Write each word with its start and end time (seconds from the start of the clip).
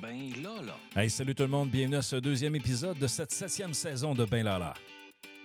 Ben 0.00 0.32
Lala. 0.42 0.76
Hey, 0.96 1.10
salut 1.10 1.34
tout 1.34 1.42
le 1.42 1.48
monde, 1.48 1.68
bienvenue 1.68 1.96
à 1.96 2.02
ce 2.02 2.16
deuxième 2.16 2.56
épisode 2.56 2.98
de 2.98 3.06
cette 3.06 3.30
septième 3.30 3.74
saison 3.74 4.14
de 4.14 4.24
Ben 4.24 4.42
Lala. 4.44 4.72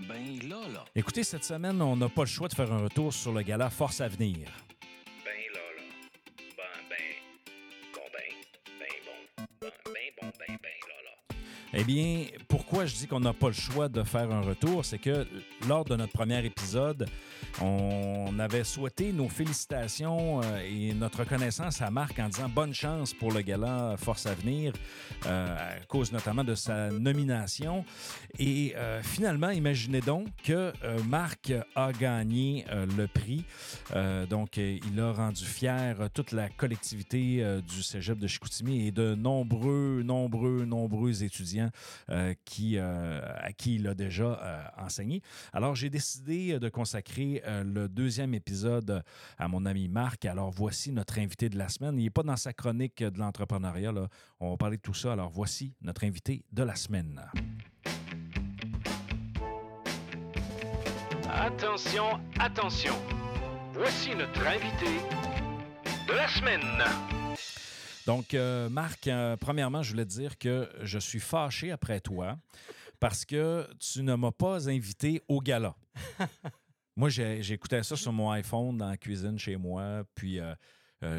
Ben 0.08 0.40
Lala. 0.48 0.86
Écoutez, 0.96 1.24
cette 1.24 1.44
semaine, 1.44 1.82
on 1.82 1.98
n'a 1.98 2.08
pas 2.08 2.22
le 2.22 2.28
choix 2.28 2.48
de 2.48 2.54
faire 2.54 2.72
un 2.72 2.80
retour 2.80 3.14
sur 3.14 3.34
le 3.34 3.42
gala 3.42 3.70
Force 3.70 4.00
à 4.00 4.08
venir. 4.08 4.48
Ben 5.26 5.32
Lala. 5.54 5.84
Ben, 6.56 6.64
ben, 6.90 6.98
bon, 7.94 8.02
ben, 8.14 8.80
ben 8.80 8.88
bon. 9.06 9.46
Ben, 9.60 9.72
ben 9.86 10.12
bon, 10.22 10.32
ben, 10.40 10.58
ben 10.64 10.70
Lala. 10.88 11.38
Eh 11.74 11.84
bien, 11.84 12.26
pourquoi 12.70 12.86
je 12.86 12.96
dis 12.96 13.08
qu'on 13.08 13.22
n'a 13.22 13.32
pas 13.32 13.48
le 13.48 13.54
choix 13.54 13.88
de 13.88 14.04
faire 14.04 14.30
un 14.30 14.42
retour, 14.42 14.84
c'est 14.84 14.98
que 14.98 15.26
lors 15.70 15.86
de 15.86 15.96
notre 15.96 16.12
premier 16.12 16.46
épisode, 16.46 17.08
on 17.62 18.38
avait 18.40 18.66
souhaité 18.66 19.14
nos 19.14 19.30
félicitations 19.30 20.42
euh, 20.44 20.60
et 20.70 20.94
notre 20.94 21.20
reconnaissance 21.20 21.82
à 21.82 21.90
Marc 21.90 22.20
en 22.20 22.28
disant 22.28 22.50
bonne 22.50 22.74
chance 22.74 23.14
pour 23.14 23.32
le 23.32 23.40
gala 23.40 23.96
Force 23.98 24.26
à 24.26 24.34
venir, 24.34 24.74
euh, 25.26 25.78
à 25.78 25.80
cause 25.86 26.12
notamment 26.12 26.44
de 26.44 26.56
sa 26.56 26.90
nomination. 26.90 27.86
Et 28.38 28.74
euh, 28.76 29.02
finalement, 29.02 29.50
imaginez 29.52 30.02
donc 30.02 30.28
que 30.44 30.74
Marc 31.08 31.54
a 31.74 31.94
gagné 31.94 32.66
le 32.98 33.08
prix. 33.08 33.46
Donc, 34.30 34.58
il 34.58 35.00
a 35.00 35.14
rendu 35.14 35.46
fier 35.46 35.96
toute 36.14 36.34
la 36.34 36.50
collectivité 36.50 37.44
du 37.68 37.82
cégep 37.82 38.20
de 38.20 38.28
Chicoutimi 38.28 38.88
et 38.88 38.92
de 38.92 39.16
nombreux, 39.16 40.02
nombreux, 40.04 40.66
nombreux 40.66 41.24
étudiants 41.24 41.72
euh, 42.10 42.34
euh, 42.76 43.22
à 43.38 43.52
qui 43.54 43.76
il 43.76 43.88
a 43.88 43.94
déjà 43.94 44.24
euh, 44.26 44.64
enseigné. 44.78 45.22
Alors, 45.54 45.76
j'ai 45.76 45.90
décidé 45.90 46.60
de 46.60 46.70
consacrer 46.70 47.42
euh, 47.46 47.64
le 47.64 47.88
deuxième 47.88 48.34
épisode 48.34 49.04
à 49.38 49.48
mon 49.48 49.66
ami 49.66 49.88
Marc. 49.88 50.26
Alors, 50.26 50.52
voici 50.52 50.92
notre 50.92 51.20
invité 51.20 51.50
de 51.50 51.58
la 51.58 51.70
semaine. 51.70 51.98
Il 51.98 52.04
n'est 52.04 52.10
pas 52.10 52.24
dans 52.24 52.38
sa 52.38 52.54
chronique 52.54 53.04
de 53.04 53.20
l'entrepreneuriat. 53.20 53.94
On 54.40 54.52
va 54.52 54.58
parler 54.58 54.78
de 54.78 54.82
tout 54.82 54.94
ça. 54.94 55.14
Alors, 55.14 55.30
voici 55.30 55.74
notre 55.82 56.04
invité 56.04 56.44
de 56.52 56.64
la 56.64 56.76
semaine. 56.76 57.22
Attention, 61.30 62.20
attention. 62.40 62.96
Voici 63.74 64.16
notre 64.16 64.46
invité 64.48 64.88
de 66.08 66.14
la 66.14 66.28
semaine. 66.28 67.27
Donc, 68.08 68.34
euh, 68.34 68.70
Marc, 68.70 69.06
euh, 69.10 69.36
premièrement, 69.36 69.84
je 69.84 69.92
voulais 69.92 70.06
te 70.06 70.12
dire 70.12 70.38
que 70.38 70.70
je 70.82 70.98
suis 70.98 71.20
fâché 71.20 71.72
après 71.72 72.00
toi 72.00 72.38
parce 73.02 73.26
que 73.26 73.68
tu 73.82 74.02
ne 74.02 74.16
m'as 74.16 74.32
pas 74.32 74.70
invité 74.70 75.22
au 75.28 75.42
gala. 75.42 75.76
moi, 76.96 77.10
j'écoutais 77.10 77.84
ça 77.84 77.98
sur 77.98 78.14
mon 78.14 78.32
iPhone 78.32 78.78
dans 78.78 78.88
la 78.88 78.96
cuisine 78.96 79.38
chez 79.38 79.58
moi, 79.58 80.06
puis 80.16 80.40
euh, 80.40 80.56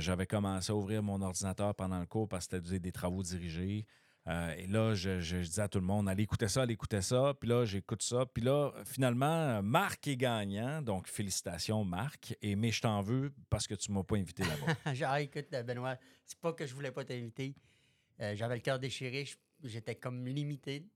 j'avais 0.00 0.24
commencé 0.24 0.72
à 0.72 0.74
ouvrir 0.74 1.02
mon 1.02 1.20
ordinateur 1.20 1.74
pendant 1.74 2.00
le 2.00 2.06
cours 2.06 2.26
parce 2.26 2.46
que 2.46 2.56
c'était 2.56 2.78
des 2.78 2.92
travaux 2.92 3.22
dirigés. 3.22 3.84
Euh, 4.28 4.54
et 4.56 4.66
là, 4.66 4.94
je, 4.94 5.36
disais 5.36 5.62
à 5.62 5.68
tout 5.68 5.78
le 5.78 5.86
monde, 5.86 6.08
allez 6.08 6.24
écouter 6.24 6.48
ça, 6.48 6.62
allez 6.62 6.74
écouter 6.74 7.00
ça. 7.00 7.34
Puis 7.40 7.48
là, 7.48 7.64
j'écoute 7.64 8.02
ça. 8.02 8.26
Puis 8.26 8.42
là, 8.42 8.72
finalement, 8.84 9.62
Marc 9.62 10.06
est 10.06 10.16
gagnant. 10.16 10.82
Donc, 10.82 11.06
félicitations, 11.06 11.84
Marc. 11.84 12.36
Et, 12.42 12.54
mais 12.54 12.70
je 12.70 12.82
t'en 12.82 13.00
veux 13.00 13.32
parce 13.48 13.66
que 13.66 13.74
tu 13.74 13.90
ne 13.90 13.96
m'as 13.96 14.02
pas 14.02 14.16
invité 14.16 14.42
là-bas. 14.44 14.94
Genre, 14.94 15.16
écoute, 15.16 15.46
euh, 15.54 15.62
Benoît, 15.62 15.96
c'est 16.26 16.38
pas 16.38 16.52
que 16.52 16.66
je 16.66 16.74
voulais 16.74 16.92
pas 16.92 17.04
t'inviter. 17.04 17.54
Euh, 18.20 18.36
J'avais 18.36 18.56
le 18.56 18.60
cœur 18.60 18.78
déchiré, 18.78 19.26
j'étais 19.64 19.94
comme 19.94 20.26
limité. 20.26 20.86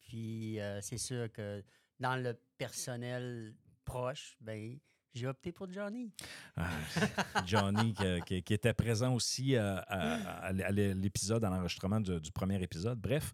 Puis 0.00 0.58
c'est 0.80 0.98
sûr 0.98 1.30
que 1.32 1.62
dans 2.00 2.16
le 2.16 2.36
personnel 2.58 3.54
proche, 3.84 4.36
ben 4.40 4.78
j'ai 5.14 5.26
opté 5.26 5.52
pour 5.52 5.70
Johnny. 5.70 6.10
Ah, 6.56 6.68
Johnny, 7.46 7.94
qui, 8.26 8.54
était 8.54 8.72
présent 8.74 9.14
aussi 9.14 9.56
euh, 9.56 9.76
à, 9.86 10.14
à- 10.14 10.46
à 10.48 10.52
l'épisode, 10.52 11.44
à 11.44 11.50
l'enregistrement 11.50 12.00
du, 12.00 12.20
du 12.20 12.32
premier 12.32 12.62
épisode. 12.62 12.98
Bref, 12.98 13.32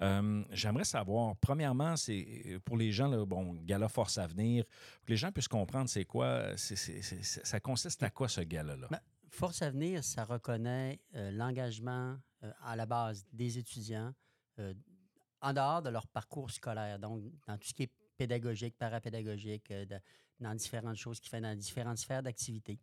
euh, 0.00 0.42
j'aimerais 0.50 0.84
savoir, 0.84 1.36
premièrement, 1.36 1.96
c'est 1.96 2.58
pour 2.64 2.76
les 2.76 2.90
gens, 2.92 3.08
là, 3.08 3.24
bon, 3.24 3.54
Gala 3.64 3.88
Force 3.88 4.18
à 4.18 4.26
venir, 4.26 4.64
pour 4.64 5.06
que 5.06 5.12
les 5.12 5.16
gens 5.16 5.30
puissent 5.32 5.48
comprendre 5.48 5.88
c'est 5.88 6.04
quoi, 6.04 6.56
ça 6.56 7.60
consiste 7.60 8.02
à 8.02 8.10
quoi 8.10 8.28
ce 8.28 8.40
gala-là? 8.40 8.88
Ben, 8.90 9.00
Force 9.30 9.62
Avenir, 9.62 10.04
ça 10.04 10.24
reconnaît 10.24 11.00
euh, 11.14 11.30
l'engagement 11.30 12.18
euh, 12.42 12.52
à 12.62 12.76
la 12.76 12.84
base 12.86 13.24
des 13.32 13.58
étudiants 13.58 14.12
en 15.40 15.52
dehors 15.54 15.82
de 15.82 15.88
leur 15.88 16.06
parcours 16.06 16.50
scolaire, 16.50 16.98
donc 16.98 17.22
dans 17.48 17.56
tout 17.56 17.66
ce 17.66 17.72
qui 17.74 17.84
est 17.84 17.90
pédagogique, 18.22 18.76
parapédagogique, 18.78 19.70
euh, 19.72 19.84
dans 20.38 20.54
différentes 20.54 20.96
choses 20.96 21.18
qu'ils 21.18 21.30
font 21.30 21.40
dans 21.40 21.56
différentes 21.56 21.98
sphères 21.98 22.22
d'activité. 22.22 22.78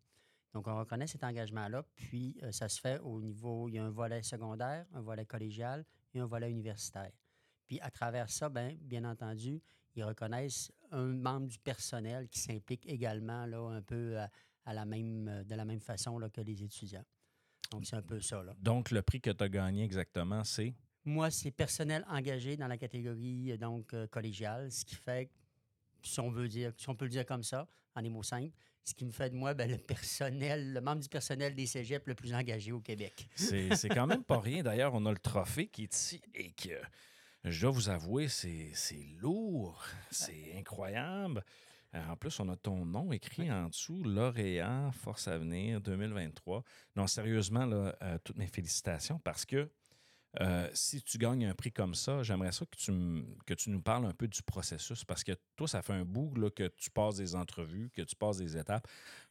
Donc, 0.53 0.67
on 0.67 0.77
reconnaît 0.77 1.07
cet 1.07 1.23
engagement-là, 1.23 1.85
puis 1.95 2.37
euh, 2.43 2.51
ça 2.51 2.67
se 2.67 2.79
fait 2.81 2.99
au 2.99 3.21
niveau, 3.21 3.69
il 3.69 3.75
y 3.75 3.79
a 3.79 3.85
un 3.85 3.89
volet 3.89 4.21
secondaire, 4.21 4.85
un 4.93 5.01
volet 5.01 5.25
collégial 5.25 5.85
et 6.13 6.19
un 6.19 6.25
volet 6.25 6.51
universitaire. 6.51 7.11
Puis 7.67 7.79
à 7.79 7.89
travers 7.89 8.29
ça, 8.29 8.49
ben, 8.49 8.75
bien 8.81 9.05
entendu, 9.05 9.61
ils 9.95 10.03
reconnaissent 10.03 10.71
un 10.91 11.13
membre 11.13 11.47
du 11.47 11.59
personnel 11.59 12.27
qui 12.27 12.39
s'implique 12.39 12.85
également 12.85 13.45
là, 13.45 13.61
un 13.69 13.81
peu 13.81 14.19
à, 14.19 14.29
à 14.65 14.73
la 14.73 14.85
même, 14.85 15.27
euh, 15.29 15.43
de 15.43 15.55
la 15.55 15.63
même 15.63 15.79
façon 15.79 16.19
que 16.33 16.41
les 16.41 16.63
étudiants. 16.63 17.05
Donc, 17.71 17.85
c'est 17.85 17.95
un 17.95 18.01
peu 18.01 18.19
ça. 18.19 18.43
Là. 18.43 18.53
Donc, 18.59 18.91
le 18.91 19.01
prix 19.03 19.21
que 19.21 19.29
tu 19.29 19.43
as 19.43 19.49
gagné 19.49 19.83
exactement, 19.83 20.43
c'est? 20.43 20.73
Moi, 21.09 21.31
c'est 21.31 21.49
personnel 21.49 22.05
engagé 22.07 22.55
dans 22.55 22.67
la 22.67 22.77
catégorie 22.77 23.51
euh, 23.51 23.57
donc 23.57 23.95
euh, 23.95 24.05
collégiale, 24.05 24.71
ce 24.71 24.85
qui 24.85 24.93
fait, 24.93 25.27
si 26.03 26.19
on 26.19 26.29
veut 26.29 26.47
dire, 26.47 26.71
si 26.77 26.87
on 26.87 26.95
peut 26.95 27.05
le 27.05 27.09
dire 27.09 27.25
comme 27.25 27.41
ça, 27.41 27.67
en 27.95 28.01
des 28.03 28.09
mots 28.09 28.21
simples, 28.21 28.55
ce 28.83 28.93
qui 28.93 29.05
me 29.05 29.11
fait 29.11 29.31
de 29.31 29.35
moi 29.35 29.55
ben, 29.55 29.71
le 29.71 29.79
personnel, 29.79 30.71
le 30.71 30.81
membre 30.81 31.01
du 31.01 31.09
personnel 31.09 31.55
des 31.55 31.65
cégeps 31.65 32.05
le 32.05 32.13
plus 32.13 32.31
engagé 32.35 32.71
au 32.71 32.79
Québec. 32.79 33.27
C'est 33.33 33.75
c'est 33.75 33.89
quand 33.89 34.05
même 34.05 34.23
pas 34.23 34.39
rien. 34.49 34.61
D'ailleurs, 34.61 34.93
on 34.93 35.03
a 35.07 35.11
le 35.11 35.17
trophée 35.17 35.65
qui 35.67 35.83
est 35.83 35.95
ici 35.95 36.21
et 36.35 36.51
que 36.51 36.79
je 37.43 37.59
dois 37.59 37.71
vous 37.71 37.89
avouer, 37.89 38.27
c'est 38.27 38.69
c'est 38.75 39.07
lourd. 39.19 39.83
C'est 40.11 40.53
incroyable. 40.57 41.43
En 41.91 42.15
plus, 42.17 42.39
on 42.39 42.49
a 42.49 42.55
ton 42.55 42.85
nom 42.85 43.11
écrit 43.11 43.51
en 43.51 43.67
dessous, 43.69 44.03
lauréat 44.03 44.91
Force 44.91 45.27
Avenir 45.27 45.81
2023. 45.81 46.63
Non, 46.95 47.07
sérieusement, 47.07 47.65
là, 47.65 47.95
euh, 48.03 48.19
toutes 48.23 48.37
mes 48.37 48.45
félicitations 48.45 49.17
parce 49.17 49.43
que 49.43 49.71
euh, 50.39 50.69
si 50.73 51.01
tu 51.01 51.17
gagnes 51.17 51.45
un 51.45 51.55
prix 51.55 51.71
comme 51.71 51.95
ça, 51.95 52.21
j'aimerais 52.21 52.51
ça 52.51 52.65
que 52.65 52.75
tu, 52.77 52.91
que 53.45 53.53
tu 53.55 53.69
nous 53.71 53.81
parles 53.81 54.05
un 54.05 54.13
peu 54.13 54.27
du 54.27 54.43
processus 54.43 55.03
parce 55.03 55.23
que 55.23 55.31
toi, 55.55 55.67
ça 55.67 55.81
fait 55.81 55.93
un 55.93 56.05
bout 56.05 56.31
que 56.51 56.67
tu 56.67 56.91
passes 56.91 57.15
des 57.15 57.35
entrevues, 57.35 57.89
que 57.89 58.03
tu 58.03 58.15
passes 58.15 58.37
des 58.37 58.55
étapes. 58.55 58.87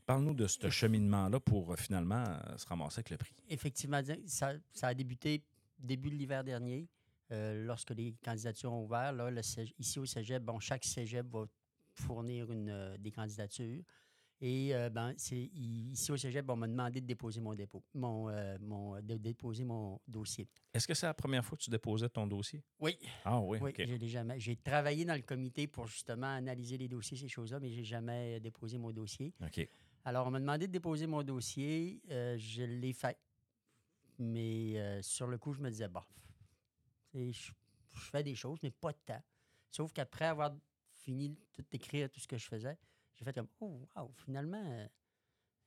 Parle-nous 0.07 0.35
de 0.35 0.47
ce 0.47 0.69
cheminement-là 0.69 1.39
pour 1.39 1.73
euh, 1.73 1.77
finalement 1.77 2.25
euh, 2.27 2.57
se 2.57 2.67
ramasser 2.67 2.99
avec 2.99 3.11
le 3.11 3.17
prix. 3.17 3.35
Effectivement, 3.49 4.01
ça, 4.27 4.55
a 4.83 4.95
débuté 4.95 5.43
début 5.79 6.11
de 6.11 6.17
l'hiver 6.17 6.43
dernier, 6.43 6.89
lorsque 7.31 7.91
les 7.91 8.15
candidatures 8.25 8.73
ont 8.73 8.85
ouvert. 8.85 9.13
Là, 9.13 9.31
le 9.31 9.43
ici 9.79 9.99
au 9.99 10.07
Cégep, 10.07 10.43
bon, 10.43 10.59
chaque 10.59 10.85
Cégep 10.85 11.27
va 11.31 11.45
fournir 11.95 12.49
des 12.99 13.13
candidatures. 13.13 13.83
Et 14.41 14.73
euh, 14.75 14.89
ben, 14.89 15.15
c'est, 15.17 15.37
ici 15.37 16.13
au 16.13 16.17
Cégep, 16.17 16.49
on 16.49 16.55
m'a 16.57 16.69
demandé 16.69 17.01
de 17.01 17.07
déposer 17.07 17.41
mon 17.41 17.55
dépôt, 17.55 17.83
mon, 17.95 18.29
euh, 18.29 18.57
mon- 18.61 19.01
de 19.01 19.17
déposer 19.17 19.65
mon 19.65 20.01
dossier. 20.07 20.49
Est-ce 20.73 20.87
que 20.87 20.95
c'est 20.95 21.07
la 21.07 21.15
première 21.15 21.45
fois 21.45 21.59
que 21.59 21.63
tu 21.65 21.71
déposais 21.71 22.09
ton 22.09 22.27
dossier? 22.27 22.63
Oui, 22.79 22.97
Ah 23.25 23.41
oui, 23.41 23.59
oui, 23.61 23.73
je 23.77 24.07
jamais. 24.07 24.39
J'ai 24.39 24.55
travaillé 24.55 25.05
dans 25.05 25.17
le 25.17 25.23
comité 25.23 25.67
pour 25.67 25.89
justement 25.89 26.29
analyser 26.29 26.79
les 26.79 26.87
dossiers, 26.89 27.17
ces 27.17 27.27
choses-là, 27.29 27.59
mais 27.59 27.69
j'ai 27.71 27.83
jamais 27.83 28.37
euh, 28.37 28.41
déposé 28.41 28.79
mon 28.79 28.93
dossier. 28.93 29.35
OK. 29.43 29.69
Alors, 30.05 30.29
on 30.29 30.31
m'a 30.31 30.39
demandé 30.39 30.69
de 30.69 30.73
déposer 30.73 31.09
mon 31.09 31.25
dossier. 31.25 32.01
euh, 32.11 32.39
je 32.39 32.63
l'ai 32.63 32.93
fait. 32.93 33.19
Mais 34.19 35.01
sur 35.03 35.27
le 35.27 35.39
coup, 35.39 35.53
je 35.53 35.61
me 35.61 35.71
disais, 35.71 35.89
bah, 35.89 36.07
je, 37.15 37.21
je 37.31 37.51
fais 38.11 38.23
des 38.23 38.35
choses, 38.35 38.59
mais 38.63 38.71
pas 38.71 38.93
de 38.93 38.99
temps. 39.05 39.23
Sauf 39.71 39.93
qu'après 39.93 40.25
avoir 40.27 40.53
fini 40.93 41.29
de 41.29 41.37
tout 41.53 41.65
écrire, 41.73 42.11
tout 42.11 42.21
ce 42.21 42.27
que 42.27 42.37
je 42.37 42.47
faisais, 42.47 42.77
j'ai 43.19 43.25
fait 43.25 43.33
comme, 43.33 43.49
oh, 43.61 43.81
wow, 43.97 44.13
finalement, 44.25 44.63
euh, 44.65 44.87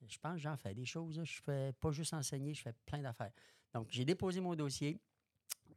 je 0.08 0.18
pense 0.18 0.34
que 0.36 0.40
j'en 0.40 0.56
fais 0.56 0.74
des 0.74 0.86
choses. 0.86 1.22
Je 1.24 1.42
fais 1.42 1.74
pas 1.74 1.92
juste 1.92 2.14
enseigner, 2.14 2.54
je 2.54 2.62
fais 2.62 2.74
plein 2.86 3.02
d'affaires. 3.02 3.34
Donc, 3.74 3.88
j'ai 3.92 4.06
déposé 4.06 4.40
mon 4.40 4.56
dossier. 4.56 4.98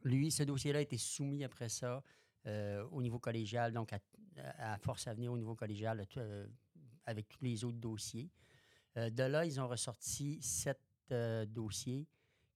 Lui, 0.03 0.31
ce 0.31 0.43
dossier-là 0.43 0.79
a 0.79 0.81
été 0.81 0.97
soumis 0.97 1.43
après 1.43 1.69
ça 1.69 2.01
euh, 2.47 2.83
au 2.91 3.01
niveau 3.01 3.19
collégial, 3.19 3.73
donc 3.73 3.91
à, 3.93 3.99
à 4.73 4.77
Force 4.77 5.07
Avenir 5.07 5.31
au 5.33 5.37
niveau 5.37 5.55
collégial, 5.55 6.05
euh, 6.17 6.47
avec 7.05 7.27
tous 7.27 7.43
les 7.43 7.63
autres 7.63 7.77
dossiers. 7.77 8.29
Euh, 8.97 9.09
de 9.09 9.23
là, 9.23 9.45
ils 9.45 9.59
ont 9.59 9.67
ressorti 9.67 10.41
sept 10.41 10.79
dossiers 11.49 12.07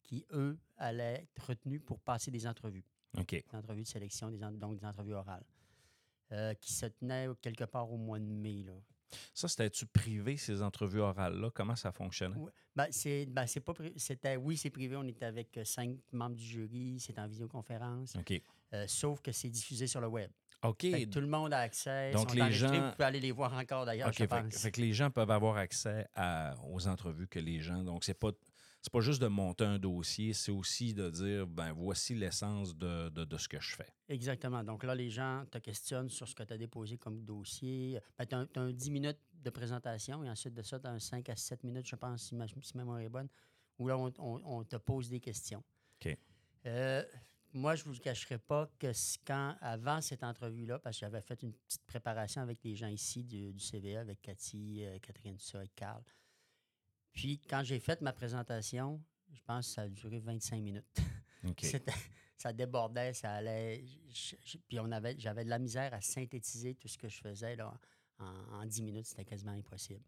qui, 0.01 0.25
eux, 0.31 0.57
allaient 0.77 1.21
être 1.23 1.45
retenus 1.45 1.81
pour 1.85 1.99
passer 1.99 2.31
des 2.31 2.47
entrevues, 2.47 2.83
OK. 3.17 3.29
des 3.31 3.45
entrevues 3.53 3.83
de 3.83 3.87
sélection, 3.87 4.31
des 4.31 4.43
en- 4.43 4.51
donc 4.51 4.79
des 4.79 4.85
entrevues 4.85 5.13
orales, 5.13 5.45
qui 6.61 6.73
se 6.73 6.85
tenaient 6.87 7.27
quelque 7.41 7.65
part 7.65 7.91
au 7.91 7.97
mois 7.97 8.17
de 8.19 8.25
mai. 8.25 8.63
Là. 8.63 8.73
Ça, 9.33 9.47
c'était-tu 9.47 9.85
privé, 9.85 10.37
ces 10.37 10.61
entrevues 10.61 11.01
orales-là? 11.01 11.49
Comment 11.53 11.75
ça 11.75 11.91
fonctionnait? 11.91 12.35
Ouais. 12.37 12.51
Ben, 12.75 12.87
c'est, 12.91 13.25
ben, 13.25 13.45
c'est 13.47 13.59
pas 13.59 13.73
c'était, 13.97 14.35
oui, 14.37 14.55
c'est 14.57 14.69
privé. 14.69 14.95
On 14.95 15.03
était 15.07 15.25
avec 15.25 15.57
euh, 15.57 15.65
cinq 15.65 15.97
membres 16.11 16.35
du 16.35 16.43
jury. 16.45 16.97
C'est 16.99 17.17
en 17.19 17.27
visioconférence. 17.27 18.15
OK. 18.15 18.41
Euh, 18.73 18.85
sauf 18.87 19.21
que 19.21 19.31
c'est 19.31 19.49
diffusé 19.49 19.87
sur 19.87 19.99
le 20.01 20.07
web. 20.07 20.29
OK. 20.61 20.81
Fait 20.81 21.05
tout 21.07 21.21
le 21.21 21.27
monde 21.27 21.53
a 21.53 21.59
accès. 21.59 22.11
Donc, 22.11 22.33
les 22.33 22.51
gens- 22.51 22.67
Vous 22.67 22.91
pouvez 22.91 23.05
aller 23.05 23.19
les 23.21 23.31
voir 23.31 23.53
encore 23.53 23.85
d'ailleurs, 23.85 24.09
OK, 24.09 24.13
je 24.13 24.17
fait, 24.19 24.27
pense. 24.27 24.57
fait 24.57 24.71
que 24.71 24.81
les 24.81 24.93
gens 24.93 25.09
peuvent 25.09 25.31
avoir 25.31 25.55
accès 25.57 26.05
à- 26.15 26.53
aux 26.69 26.85
entrevues 26.87 27.27
que 27.27 27.39
les 27.39 27.59
gens. 27.61 27.83
Donc, 27.83 28.03
c'est 28.03 28.13
pas. 28.13 28.31
C'est 28.81 28.91
pas 28.93 29.01
juste 29.01 29.21
de 29.21 29.27
monter 29.27 29.65
un 29.65 29.77
dossier, 29.79 30.33
c'est 30.33 30.51
aussi 30.51 30.93
de 30.93 31.09
dire, 31.09 31.45
ben 31.47 31.73
voici 31.73 32.15
l'essence 32.15 32.75
de, 32.75 33.09
de- 33.09 33.25
de 33.25 33.37
ce 33.37 33.47
que 33.49 33.59
je 33.59 33.75
fais. 33.75 33.87
Exactement. 34.07 34.63
Donc 34.63 34.83
là, 34.83 34.95
les 34.95 35.09
gens 35.09 35.43
te 35.51 35.57
questionnent 35.57 36.09
sur 36.09 36.27
ce 36.27 36.33
que 36.35 36.43
tu 36.43 36.53
as 36.53 36.57
déposé 36.57 36.97
comme 36.97 37.23
dossier. 37.25 37.99
Ben, 38.17 38.25
tu 38.25 38.35
as, 38.35 38.47
un 38.61 38.71
10 38.71 38.89
minutes 38.91 39.19
de 39.33 39.49
présentation 39.49 40.23
et 40.23 40.29
ensuite 40.29 40.53
de 40.53 40.61
ça, 40.61 40.79
tu 40.79 40.87
as 40.87 40.91
un 40.91 40.99
5 40.99 41.27
à 41.29 41.35
7 41.35 41.63
minutes, 41.63 41.87
je 41.87 41.95
pense, 41.95 42.23
si 42.23 42.35
ma, 42.35 42.47
si 42.47 42.55
ma 42.75 42.83
mémoire 42.83 42.99
est 42.99 43.09
bonne, 43.09 43.27
où 43.77 43.87
là, 43.87 43.97
on, 43.97 44.11
on- 44.17 44.41
on 44.45 44.63
te 44.63 44.75
pose 44.77 45.09
des 45.09 45.19
questions. 45.19 45.63
OK. 46.05 46.17
Euh, 46.65 47.03
moi, 47.51 47.75
je 47.75 47.81
ne 47.83 47.87
vous 47.87 47.93
le 47.93 47.99
cacherai 47.99 48.37
pas 48.37 48.69
que 48.79 48.91
quand, 49.25 49.55
avant 49.59 50.01
cette 50.01 50.23
entrevue-là, 50.23 50.79
parce 50.79 50.97
que 50.97 51.01
j'avais 51.01 51.21
fait 51.21 51.41
une 51.43 51.51
petite 51.53 51.83
préparation 51.85 52.41
avec 52.41 52.63
les 52.63 52.75
gens 52.75 52.87
ici 52.87 53.23
du, 53.23 53.51
du 53.53 53.59
CVA, 53.63 54.01
avec 54.01 54.21
Cathy, 54.21 54.85
euh, 54.85 54.99
Catherine 54.99 55.35
Dussa 55.35 55.63
et 55.63 55.69
Carl. 55.75 56.03
Puis, 57.19 57.39
quand 57.49 57.63
j'ai 57.63 57.79
fait 57.79 57.99
ma 58.01 58.13
présentation, 58.13 59.03
je 59.33 59.41
pense 59.41 59.67
que 59.67 59.73
ça 59.73 59.81
a 59.83 59.89
duré 59.89 60.19
25 60.19 60.61
minutes. 60.61 60.85
Ça 62.37 62.53
débordait, 62.53 63.13
ça 63.13 63.33
allait. 63.33 63.83
je- 64.13 64.35
je- 64.45 64.57
puis 64.59 64.79
on 64.79 64.89
avait, 64.93 65.15
j'avais 65.19 65.43
de 65.43 65.49
la 65.49 65.59
misère 65.59 65.93
à 65.93 65.99
synthétiser 65.99 66.75
tout 66.75 66.87
ce 66.87 66.97
que 66.97 67.09
je 67.09 67.17
faisais 67.19 67.57
là, 67.57 67.77
en, 68.19 68.25
en 68.61 68.65
10 68.65 68.81
minutes. 68.83 69.05
C'était 69.07 69.25
quasiment 69.25 69.51
impossible. 69.51 70.03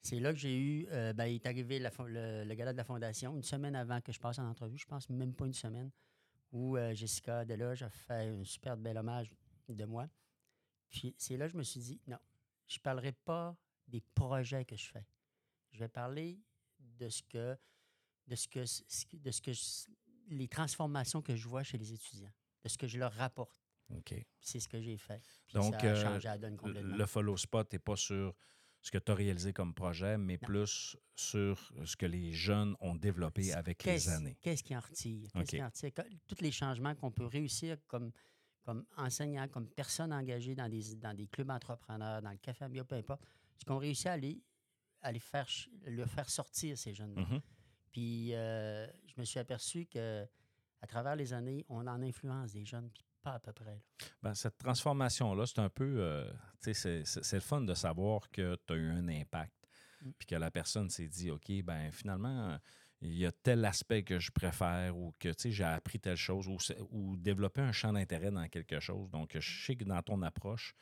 C'est 0.00 0.18
là 0.18 0.32
que 0.32 0.38
j'ai 0.38 0.56
eu. 0.58 0.86
euh, 0.90 1.12
ben, 1.12 1.26
il 1.26 1.34
est 1.34 1.46
arrivé 1.46 1.78
la 1.78 1.90
le, 2.06 2.44
le 2.44 2.54
gala 2.54 2.72
de 2.72 2.78
la 2.78 2.84
Fondation 2.84 3.34
une 3.36 3.42
semaine 3.42 3.76
avant 3.76 4.00
que 4.00 4.12
je 4.12 4.20
passe 4.20 4.38
en 4.38 4.48
entrevue, 4.48 4.78
je 4.78 4.86
pense 4.86 5.10
même 5.10 5.34
pas 5.34 5.44
une 5.46 5.52
semaine, 5.52 5.90
où 6.52 6.76
euh, 6.78 6.94
Jessica 6.94 7.44
Deloge 7.44 7.82
a 7.82 7.90
fait 7.90 8.28
un 8.28 8.44
super 8.44 8.76
bel 8.78 8.96
hommage 8.96 9.30
de 9.68 9.84
moi. 9.84 10.08
Puis 10.88 11.14
c'est 11.18 11.36
là 11.36 11.46
que 11.46 11.52
je 11.52 11.58
me 11.58 11.62
suis 11.64 11.80
dit, 11.80 12.00
non, 12.06 12.18
je 12.66 12.78
ne 12.78 12.82
parlerai 12.82 13.12
pas 13.12 13.54
des 13.88 14.00
projets 14.14 14.64
que 14.64 14.76
je 14.76 14.86
fais. 14.86 15.04
Je 15.76 15.80
vais 15.80 15.88
parler 15.88 16.40
de 16.80 17.08
ce 17.10 17.22
que, 17.22 17.54
de 18.26 18.34
ce 18.34 18.48
que, 18.48 18.60
de 19.18 19.30
ce 19.30 19.42
que 19.42 19.52
je- 19.52 19.90
les 20.28 20.48
transformations 20.48 21.20
que 21.20 21.36
je 21.36 21.46
vois 21.46 21.62
chez 21.62 21.76
les 21.76 21.92
étudiants, 21.92 22.32
de 22.64 22.68
ce 22.70 22.78
que 22.78 22.86
je 22.86 22.98
leur 22.98 23.12
rapporte. 23.12 23.60
OK. 23.94 24.14
C'est 24.40 24.58
ce 24.58 24.68
que 24.68 24.80
j'ai 24.80 24.96
fait. 24.96 25.20
Puis 25.46 25.54
Donc, 25.54 25.74
ça 25.74 25.80
a 25.80 25.84
euh, 25.86 26.02
changé 26.02 26.28
la 26.28 26.38
donne 26.38 26.56
complètement. 26.56 26.96
Le 26.96 27.06
follow 27.06 27.36
spot 27.36 27.70
n'est 27.72 27.78
pas 27.78 27.94
sur 27.96 28.34
ce 28.80 28.90
que 28.90 28.96
tu 28.98 29.12
as 29.12 29.14
réalisé 29.14 29.52
comme 29.52 29.74
projet, 29.74 30.16
mais 30.16 30.38
Non. 30.40 30.46
plus 30.46 30.96
sur 31.14 31.72
ce 31.84 31.94
que 31.94 32.06
les 32.06 32.32
jeunes 32.32 32.74
ont 32.80 32.94
développé 32.96 33.52
avec 33.52 33.84
les 33.84 34.08
années. 34.08 34.38
Qu'est-ce 34.40 34.62
qui 34.64 34.74
en 34.74 34.80
retire? 34.80 35.28
Qu'est-ce 35.32 35.42
OK. 35.42 35.46
qui 35.48 35.62
en 35.62 35.66
retire? 35.66 35.92
Tous 36.26 36.40
les 36.40 36.52
changements 36.52 36.94
qu'on 36.94 37.10
peut 37.12 37.26
réussir 37.26 37.76
comme, 37.86 38.10
comme 38.62 38.86
enseignant, 38.96 39.46
comme 39.48 39.68
personne 39.68 40.12
engagée 40.12 40.54
dans 40.54 40.68
des, 40.70 40.94
dans 40.96 41.14
des 41.14 41.26
clubs 41.28 41.50
entrepreneurs, 41.50 42.22
dans 42.22 42.30
le 42.32 42.38
café 42.38 42.64
Ambia, 42.64 42.82
peu 42.84 42.96
importe, 42.96 43.22
ce 43.58 43.64
qu'on 43.66 43.78
réussit 43.78 44.06
à 44.06 44.12
aller, 44.14 44.40
à 45.06 45.12
les 45.12 45.20
faire, 45.20 45.46
le 45.86 46.04
faire 46.04 46.28
sortir, 46.28 46.76
ces 46.76 46.92
jeunes-là. 46.92 47.22
Mhm. 47.22 47.40
Puis 47.92 48.34
euh, 48.34 48.86
je 49.06 49.14
me 49.18 49.24
suis 49.24 49.38
aperçu 49.38 49.86
que 49.86 50.26
à 50.82 50.86
travers 50.86 51.16
les 51.16 51.32
années, 51.32 51.64
on 51.68 51.86
en 51.86 52.02
influence 52.02 52.52
des 52.52 52.64
jeunes, 52.64 52.90
puis 52.90 53.04
pas 53.22 53.34
à 53.34 53.38
peu 53.40 53.52
près. 53.52 53.82
Ben, 54.22 54.34
cette 54.34 54.58
transformation-là, 54.58 55.46
c'est 55.46 55.60
un 55.60 55.70
peu. 55.70 55.96
euh, 55.98 56.30
tu 56.62 56.74
sais, 56.74 57.04
c'est- 57.04 57.32
le 57.32 57.40
fun 57.40 57.60
de 57.62 57.74
savoir 57.74 58.30
que 58.30 58.56
tu 58.66 58.72
as 58.72 58.76
eu 58.76 58.90
un 58.90 59.08
impact. 59.08 59.54
Mm. 60.02 60.10
Puis 60.18 60.26
que 60.26 60.34
la 60.34 60.50
personne 60.50 60.90
s'est 60.90 61.08
dit, 61.08 61.30
OK, 61.30 61.50
ben 61.62 61.90
finalement, 61.90 62.58
il 63.00 63.14
y 63.14 63.26
a 63.26 63.32
tel 63.32 63.64
aspect 63.64 64.02
que 64.02 64.18
je 64.18 64.30
préfère 64.30 64.96
ou 64.96 65.14
que 65.18 65.28
tu 65.30 65.34
sais, 65.42 65.50
j'ai 65.50 65.64
appris 65.64 65.98
telle 66.00 66.16
chose 66.16 66.48
ou 66.90 67.16
développer 67.16 67.60
un 67.62 67.72
champ 67.72 67.92
d'intérêt 67.92 68.30
dans 68.30 68.48
quelque 68.48 68.80
chose. 68.80 69.10
Donc, 69.10 69.36
je 69.38 69.64
sais 69.64 69.76
que 69.76 69.84
dans 69.84 70.02
ton 70.02 70.20
approche, 70.22 70.74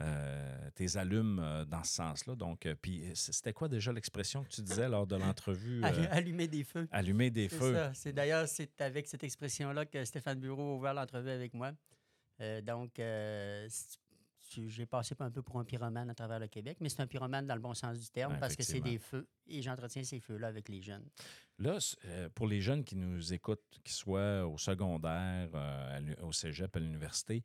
euh, 0.00 0.70
tes 0.74 0.96
allumes 0.96 1.38
euh, 1.40 1.64
dans 1.64 1.82
ce 1.84 1.92
sens-là. 1.94 2.34
Donc, 2.36 2.66
euh, 2.66 2.74
puis 2.80 3.02
c'était 3.14 3.52
quoi 3.52 3.68
déjà 3.68 3.92
l'expression 3.92 4.44
que 4.44 4.48
tu 4.48 4.62
disais 4.62 4.88
lors 4.88 5.06
de 5.06 5.16
l'entrevue? 5.16 5.80
Allu- 5.84 6.06
Allumer 6.10 6.46
des 6.48 6.64
feux. 6.64 6.86
allumer 6.92 7.30
des 7.30 7.48
C'est 7.48 7.56
feux. 7.58 7.76
C'est 7.94 8.12
d'ailleurs 8.12 8.46
c'est 8.48 8.80
avec 8.80 9.08
cette 9.08 9.24
expression-là 9.24 9.86
que 9.86 10.04
Stéphane 10.04 10.38
Bureau 10.40 10.74
a 10.74 10.76
ouvert 10.76 10.94
l'entrevue 10.94 11.30
avec 11.30 11.52
moi. 11.54 11.72
Donc, 12.62 13.00
j'ai 14.50 14.86
passé 14.86 15.14
un 15.18 15.30
peu 15.30 15.42
pour 15.42 15.58
un 15.58 15.64
pyromane 15.64 16.08
à 16.08 16.14
travers 16.14 16.38
le 16.38 16.46
Québec, 16.46 16.78
mais 16.80 16.88
c'est 16.88 17.02
un 17.02 17.06
pyromane 17.06 17.46
dans 17.46 17.54
le 17.54 17.60
bon 17.60 17.74
sens 17.74 17.98
du 17.98 18.08
terme 18.08 18.38
parce 18.38 18.56
que 18.56 18.62
c'est 18.62 18.80
des 18.80 18.98
feux 18.98 19.26
et 19.46 19.60
j'entretiens 19.60 20.02
ces 20.04 20.20
feux-là 20.20 20.46
avec 20.48 20.68
les 20.68 20.80
jeunes. 20.80 21.04
Là, 21.58 21.78
pour 22.34 22.46
les 22.46 22.60
jeunes 22.60 22.84
qui 22.84 22.96
nous 22.96 23.32
écoutent, 23.34 23.80
qui 23.84 23.92
soient 23.92 24.46
au 24.46 24.56
secondaire, 24.56 25.48
au 26.22 26.32
cégep, 26.32 26.74
à 26.76 26.78
l'université, 26.78 27.42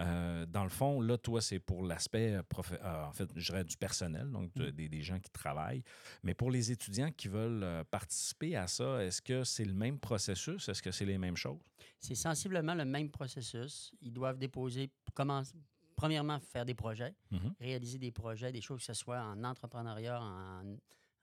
euh, 0.00 0.46
dans 0.46 0.64
le 0.64 0.70
fond, 0.70 1.00
là, 1.00 1.18
toi, 1.18 1.40
c'est 1.42 1.58
pour 1.58 1.82
l'aspect, 1.84 2.32
euh, 2.34 2.42
euh, 2.82 3.04
en 3.04 3.12
fait, 3.12 3.28
je 3.36 3.44
dirais 3.52 3.64
du 3.64 3.76
personnel, 3.76 4.30
donc 4.30 4.52
de- 4.54 4.68
Mm. 4.68 4.70
des, 4.72 4.88
des 4.88 5.02
gens 5.02 5.20
qui 5.20 5.30
travaillent. 5.30 5.82
Mais 6.22 6.34
pour 6.34 6.50
les 6.50 6.70
étudiants 6.72 7.10
qui 7.12 7.28
veulent 7.28 7.84
participer 7.90 8.56
à 8.56 8.66
ça, 8.66 9.04
est-ce 9.04 9.20
que 9.20 9.44
c'est 9.44 9.64
le 9.64 9.74
même 9.74 9.98
processus? 9.98 10.68
Est-ce 10.68 10.82
que 10.82 10.90
c'est 10.90 11.04
les 11.04 11.18
mêmes 11.18 11.36
choses? 11.36 11.60
C'est 12.00 12.14
sensiblement 12.14 12.74
le 12.74 12.84
même 12.84 13.10
processus. 13.10 13.92
Ils 14.00 14.12
doivent 14.12 14.38
déposer, 14.38 14.90
commencer, 15.14 15.54
premièrement, 15.94 16.40
faire 16.40 16.64
des 16.64 16.74
projets, 16.74 17.14
Mhm. 17.30 17.54
réaliser 17.60 17.98
des 17.98 18.12
projets, 18.12 18.50
des 18.50 18.60
choses 18.62 18.80
que 18.80 18.86
ce 18.86 18.94
soit 18.94 19.20
en 19.22 19.44
entrepreneuriat, 19.44 20.20
en, 20.20 20.64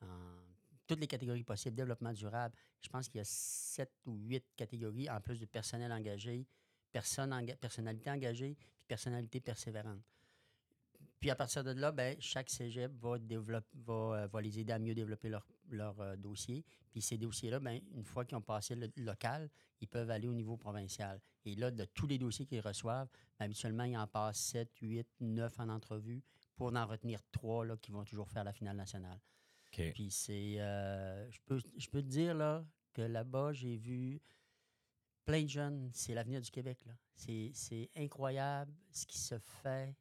en 0.02 0.08
toutes 0.88 1.00
les 1.02 1.08
catégories 1.08 1.44
possibles, 1.44 1.76
développement 1.76 2.14
durable. 2.14 2.56
Je 2.82 2.90
pense 2.90 3.08
qu'il 3.10 3.18
y 3.20 3.22
a 3.22 3.26
sept 3.26 3.92
ou 4.06 4.16
huit 4.16 4.44
catégories, 4.56 5.10
en 5.10 5.20
plus 5.22 5.40
de 5.40 5.46
personnel 5.46 5.92
engagé, 5.92 6.48
personne 6.92 7.32
enga- 7.32 7.56
personnalité 7.58 8.10
engagée, 8.10 8.56
puis 8.56 8.68
personnalité 8.88 9.40
persévérante. 9.40 10.02
Puis 11.20 11.30
à 11.30 11.36
partir 11.36 11.64
de 11.66 11.72
là, 11.72 11.92
ben, 11.92 12.16
chaque 12.22 12.50
cégep 12.50 12.92
va, 13.02 13.20
développer, 13.20 13.68
va, 13.74 13.94
euh, 14.24 14.28
va 14.28 14.42
les 14.42 14.58
aider 14.60 14.72
à 14.72 14.80
mieux 14.80 14.96
développer 14.96 15.28
leur, 15.28 15.46
leur 15.70 16.00
euh, 16.00 16.16
dossier. 16.16 16.64
Puis 16.92 17.02
ces 17.02 17.18
dossiers-là, 17.18 17.60
ben, 17.60 17.82
une 17.94 18.06
fois 18.06 18.24
qu'ils 18.24 18.38
ont 18.38 18.42
passé 18.42 18.76
le 18.76 18.90
local, 18.96 19.50
ils 19.82 19.88
peuvent 19.88 20.10
aller 20.10 20.28
au 20.30 20.34
niveau 20.34 20.56
provincial. 20.56 21.20
Et 21.44 21.56
là, 21.56 21.72
de 21.72 21.84
tous 21.84 22.08
les 22.08 22.18
dossiers 22.18 22.46
qu'ils 22.46 22.62
reçoivent, 22.62 23.10
ben, 23.38 23.46
habituellement, 23.46 23.84
ils 23.84 23.98
en 23.98 24.08
passent 24.08 24.40
7, 24.40 24.72
8, 24.82 25.08
9 25.20 25.60
en 25.60 25.68
entrevue 25.70 26.24
pour 26.56 26.74
en 26.74 26.86
retenir 26.88 27.20
trois 27.32 27.66
là, 27.66 27.76
qui 27.76 27.92
vont 27.92 28.06
toujours 28.06 28.30
faire 28.30 28.46
la 28.46 28.54
finale 28.54 28.78
nationale. 28.78 29.20
Puis 29.92 30.12
c'est. 30.12 30.56
euh, 30.60 31.30
je, 31.30 31.40
peux, 31.46 31.60
je 31.78 31.90
peux 31.90 32.02
te 32.02 32.08
dire 32.08 32.34
là, 32.34 32.66
que 32.94 33.02
là-bas, 33.02 33.52
j'ai 33.54 33.76
vu 33.76 34.22
plein 35.30 35.44
de 35.44 35.50
jeunes. 35.50 35.90
C'est 35.94 36.14
l'avenir 36.14 36.42
du 36.42 36.50
Québec. 36.52 36.78
là. 36.86 36.94
C'est 37.16 37.52
c'est 37.54 37.90
incroyable 37.96 38.72
ce 38.92 39.06
qui 39.06 39.18
se 39.20 39.36
fait 39.62 39.96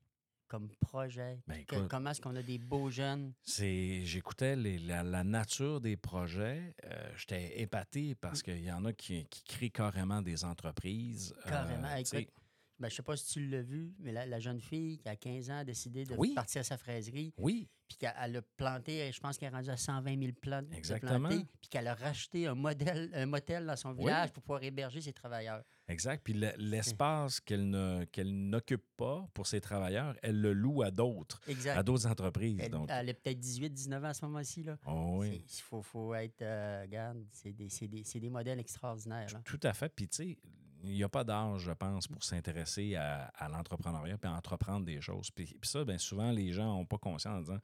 comme 0.47 0.69
projet. 0.81 1.39
Ben, 1.47 1.63
Que- 1.67 1.87
comment 1.89 2.11
est-ce 2.11 2.21
qu'on 2.23 2.35
a 2.37 2.43
des 2.43 2.57
beaux 2.59 2.89
jeunes? 2.91 3.35
C'est, 3.43 4.03
j'écoutais 4.07 4.57
les- 4.57 4.79
la, 4.79 5.03
la 5.03 5.23
nature 5.23 5.81
des 5.81 5.97
projets. 5.99 6.75
euh, 6.85 7.13
j'étais 7.17 7.61
épaté 7.61 8.15
parce 8.15 8.43
qu'il 8.43 8.63
y 8.65 8.73
en 8.73 8.85
a 8.87 8.93
qui, 8.95 9.27
qui 9.27 9.43
créent 9.45 9.71
carrément 9.71 10.23
des 10.23 10.45
entreprises. 10.45 11.35
euh, 11.47 11.51
Carrément. 11.51 12.05
sais, 12.05 12.23
Écoute, 12.23 12.35
ben, 12.81 12.89
je 12.89 12.95
ne 12.95 12.97
sais 12.97 13.03
pas 13.03 13.17
si 13.17 13.33
tu 13.33 13.47
l'as 13.49 13.63
vu, 13.63 13.93
mais 13.99 14.13
la, 14.13 14.27
la 14.27 14.39
jeune 14.41 14.61
fille 14.61 14.99
qui 14.99 15.09
a 15.09 15.17
15 15.17 15.51
ans 15.51 15.59
a 15.59 15.65
décidé 15.65 16.05
de 16.05 16.15
Oui. 16.15 16.33
partir 16.35 16.61
à 16.61 16.65
sa 16.65 16.77
fraiserie, 16.79 17.33
oui, 17.39 17.69
puis 17.89 17.97
qu'elle 17.97 18.13
elle 18.23 18.37
a 18.37 18.43
planté, 18.57 19.11
je 19.13 19.19
pense 19.21 19.39
qu'elle 19.39 19.49
est 19.53 19.57
rendue 19.57 19.71
à 19.71 19.77
120 19.77 20.19
000 20.21 20.33
plantes 20.41 20.67
Exactement. 20.75 21.29
puis 21.29 21.69
qu'elle 21.71 21.87
a 21.89 21.95
racheté 21.95 22.47
un, 22.47 22.55
modèle, 22.55 23.11
un 23.15 23.27
motel 23.27 23.65
dans 23.67 23.77
son 23.77 23.91
Oui. 23.93 24.01
village 24.01 24.31
pour 24.33 24.43
pouvoir 24.43 24.63
héberger 24.63 25.01
ses 25.01 25.13
travailleurs. 25.13 25.65
exact. 25.89 26.23
Puis 26.23 26.35
le- 26.35 26.53
l'espace 26.59 27.41
qu'elle, 27.41 27.69
n'occupe 27.71 28.85
pas 28.97 29.27
pour 29.35 29.47
ses 29.47 29.61
travailleurs, 29.61 30.15
elle 30.23 30.41
le 30.41 30.53
loue 30.53 30.83
à 30.83 30.91
d'autres, 30.91 31.41
à 31.75 31.83
d'autres 31.83 32.07
entreprises. 32.07 32.59
Elle, 32.61 32.71
donc, 32.71 32.89
elle 32.93 33.09
a 33.09 33.15
peut-être 33.15 33.39
18, 33.41 33.71
19 33.71 34.05
ans 34.05 34.09
à 34.09 34.15
ce 34.15 34.25
moment-ci. 34.27 34.63
là. 34.63 34.77
oh 34.87 35.17
oui. 35.21 35.43
Il 35.47 35.63
faut, 35.63 35.81
faut 35.83 36.15
être. 36.15 36.43
euh, 36.43 36.83
regarde, 36.83 37.25
c'est 37.33 37.53
des, 37.53 37.69
des- 37.89 38.21
des 38.21 38.31
modèles 38.31 38.59
extraordinaires. 38.61 39.29
là. 39.33 39.41
Tout 39.45 39.61
à 39.63 39.73
fait. 39.73 39.89
Puis, 39.95 40.09
tu 40.09 40.17
sais, 40.17 40.39
il 40.85 40.93
n'y 40.95 41.03
a 41.05 41.09
pas 41.09 41.25
d'âge, 41.25 41.63
je 41.63 41.73
pense, 41.73 42.07
pour 42.09 42.23
s'intéresser 42.23 42.95
à, 42.97 43.25
à 43.37 43.49
l'entrepreneuriat 43.49 44.17
à 44.23 44.31
entreprendre 44.31 44.85
des 44.87 45.01
choses. 45.01 45.31
Puis, 45.31 45.47
puis 45.61 45.69
ça, 45.69 45.85
bien 45.85 45.99
souvent, 45.99 46.31
les 46.31 46.53
gens 46.53 46.67
n'ont 46.67 46.87
pas 46.87 46.99
conscience 46.99 47.37
en 47.37 47.41
disant 47.41 47.59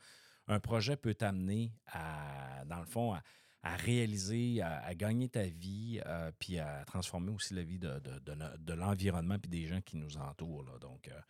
un 0.47 0.61
projet 0.61 0.97
peut 0.97 1.15
t'amener 1.15 1.73
à, 1.87 2.65
dans 2.67 2.81
le 2.81 2.87
fond, 2.87 3.15
à, 3.15 3.23
à 3.63 3.77
réaliser, 3.77 4.61
à, 4.61 4.81
à 4.85 4.95
gagner 4.95 5.29
ta 5.29 5.45
vie, 5.45 6.01
euh, 6.05 6.31
puis 6.39 6.59
à 6.59 6.85
transformer 6.85 7.31
aussi 7.31 7.55
la 7.55 7.63
vie 7.63 7.79
de, 7.79 7.99
de, 8.01 8.19
de 8.19 8.35
no- 8.35 8.57
de 8.59 8.75
l'environnement 8.75 9.39
puis 9.39 9.51
des 9.51 9.67
gens 9.67 9.81
qui 9.81 9.97
nous 9.97 10.19
entourent. 10.19 10.65
là. 10.65 10.79
Donc, 10.79 11.09
euh, 11.09 11.21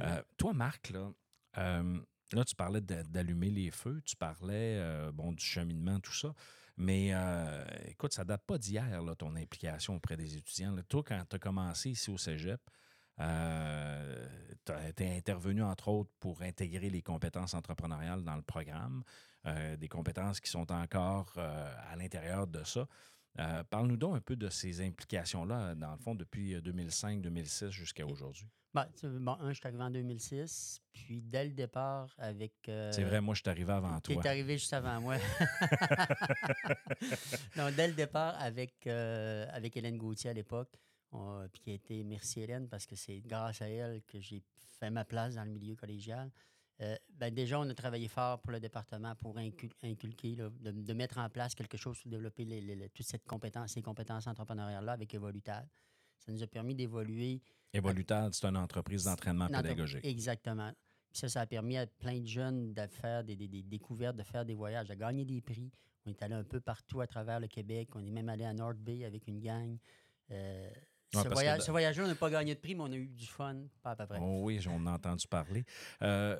euh, 0.00 0.22
toi, 0.36 0.52
Marc, 0.52 0.90
là, 0.90 1.10
euh, 1.58 2.00
là, 2.32 2.44
tu 2.44 2.54
parlais 2.54 2.80
d'allumer 2.80 3.50
les 3.50 3.72
feux, 3.72 4.00
tu 4.04 4.14
parlais 4.14 4.80
bon, 5.12 5.32
du 5.32 5.44
cheminement, 5.44 5.98
tout 5.98 6.14
ça. 6.14 6.32
Mais 6.80 7.10
euh, 7.12 7.62
écoute, 7.88 8.14
ça 8.14 8.24
date 8.24 8.42
pas 8.46 8.56
d'hier, 8.56 9.02
ton 9.18 9.36
implication 9.36 9.96
auprès 9.96 10.16
des 10.16 10.38
étudiants. 10.38 10.74
Toi, 10.88 11.02
quand 11.06 11.22
tu 11.28 11.36
as 11.36 11.38
commencé 11.38 11.90
ici 11.90 12.10
au 12.10 12.16
cégep, 12.16 12.58
tu 13.18 14.72
as 14.72 14.88
été 14.88 15.14
intervenu, 15.14 15.62
entre 15.62 15.88
autres, 15.88 16.10
pour 16.20 16.40
intégrer 16.40 16.88
les 16.88 17.02
compétences 17.02 17.52
entrepreneuriales 17.52 18.24
dans 18.24 18.34
le 18.34 18.40
programme, 18.40 19.04
euh, 19.46 19.76
des 19.76 19.88
compétences 19.88 20.40
qui 20.40 20.50
sont 20.50 20.70
encore 20.72 21.32
euh, 21.36 21.74
à 21.90 21.96
l'intérieur 21.96 22.46
de 22.46 22.64
ça. 22.64 22.86
Euh, 23.38 23.62
Parle-nous 23.64 23.96
donc 23.96 24.16
un 24.16 24.20
peu 24.20 24.36
de 24.36 24.48
ces 24.48 24.84
implications-là, 24.84 25.74
dans 25.74 25.92
le 25.92 25.98
fond, 25.98 26.14
depuis 26.14 26.56
2005-2006 26.56 27.70
jusqu'à 27.70 28.06
aujourd'hui. 28.06 28.46
Ben, 28.74 28.86
tu 28.98 29.08
bon, 29.08 29.32
un, 29.40 29.48
je 29.52 29.58
suis 29.58 29.66
arrivé 29.66 29.82
en 29.82 29.90
2006, 29.90 30.80
puis 30.92 31.20
dès 31.22 31.44
le 31.44 31.50
départ 31.52 32.14
avec... 32.18 32.52
euh, 32.68 32.92
C'est 32.92 33.02
vrai, 33.02 33.20
moi, 33.20 33.34
je 33.34 33.40
suis 33.40 33.50
arrivé 33.50 33.72
avant 33.72 33.98
Qui 34.00 34.14
toi. 34.14 34.22
est 34.22 34.28
arrivé 34.28 34.58
juste 34.58 34.72
avant 34.72 35.00
moi. 35.00 35.16
non, 37.56 37.70
dès 37.76 37.88
le 37.88 37.94
départ, 37.94 38.34
avec, 38.40 38.86
euh, 38.86 39.46
avec 39.52 39.76
Hélène 39.76 39.96
Gauthier 39.96 40.30
à 40.30 40.34
l'époque, 40.34 40.78
puis 41.52 41.60
qui 41.62 41.70
a 41.70 41.74
été 41.74 42.04
merci 42.04 42.40
Hélène 42.42 42.68
parce 42.68 42.86
que 42.86 42.94
c'est 42.94 43.20
grâce 43.20 43.60
à 43.62 43.68
elle 43.68 44.02
que 44.02 44.20
j'ai 44.20 44.42
fait 44.78 44.90
ma 44.90 45.04
place 45.04 45.34
dans 45.34 45.44
le 45.44 45.50
milieu 45.50 45.74
collégial. 45.74 46.30
Euh, 46.82 46.96
ben 47.10 47.32
déjà, 47.32 47.60
on 47.60 47.68
a 47.68 47.74
travaillé 47.74 48.08
fort 48.08 48.40
pour 48.40 48.52
le 48.52 48.60
département 48.60 49.14
pour 49.14 49.36
incul- 49.36 49.72
inculquer, 49.82 50.34
là, 50.36 50.48
de, 50.60 50.70
de 50.70 50.92
mettre 50.94 51.18
en 51.18 51.28
place 51.28 51.54
quelque 51.54 51.76
chose 51.76 52.00
pour 52.00 52.10
développer 52.10 52.44
les- 52.46 52.60
les- 52.62 52.74
les- 52.76 52.88
toute 52.88 53.04
cette 53.06 53.26
compétence, 53.26 53.72
ces 53.72 53.82
compétences 53.82 54.26
entrepreneuriales-là 54.26 54.92
avec 54.92 55.12
Evolutal. 55.14 55.68
Ça 56.18 56.32
nous 56.32 56.42
a 56.42 56.46
permis 56.46 56.74
d'évoluer 56.74 57.40
Evolutal, 57.72 58.32
c'est 58.32 58.46
une 58.46 58.56
entreprise 58.56 59.04
d'entraînement 59.04 59.46
pédagogique. 59.48 60.04
Exactement. 60.04 60.72
Puis 61.10 61.18
ça, 61.20 61.28
ça 61.28 61.40
a 61.42 61.46
permis 61.46 61.76
à 61.76 61.86
plein 61.86 62.18
de 62.20 62.26
jeunes 62.26 62.72
de 62.72 62.86
faire 62.86 63.24
des, 63.24 63.36
des- 63.36 63.48
des 63.48 63.62
découvertes, 63.62 64.16
de 64.16 64.22
faire 64.22 64.44
des 64.46 64.54
voyages, 64.54 64.88
de 64.88 64.94
gagner 64.94 65.24
des 65.24 65.40
prix. 65.40 65.70
On 66.06 66.10
est 66.10 66.22
allé 66.22 66.34
un 66.34 66.44
peu 66.44 66.60
partout 66.60 67.00
à 67.02 67.06
travers 67.06 67.40
le 67.40 67.46
Québec. 67.46 67.90
On 67.94 68.04
est 68.06 68.10
même 68.10 68.28
allé 68.30 68.44
à 68.44 68.54
North 68.54 68.78
Bay 68.78 69.04
avec 69.04 69.26
une 69.28 69.40
gang. 69.40 69.76
Euh, 70.30 70.70
Ouais, 71.14 71.22
ce, 71.22 71.28
voyage, 71.28 71.58
que- 71.58 71.64
ce 71.64 71.70
voyage-là, 71.70 72.04
on 72.04 72.08
n'a 72.08 72.14
pas 72.14 72.30
gagné 72.30 72.54
de 72.54 72.60
prix, 72.60 72.74
mais 72.74 72.82
on 72.82 72.92
a 72.92 72.96
eu 72.96 73.06
du 73.06 73.26
fun, 73.26 73.56
pas 73.82 73.90
à 73.90 73.96
peu 73.96 74.06
près. 74.06 74.18
Oh 74.20 74.42
oui, 74.44 74.60
on 74.68 74.86
a 74.86 74.92
entendu 74.92 75.26
parler. 75.26 75.64
Euh, 76.02 76.38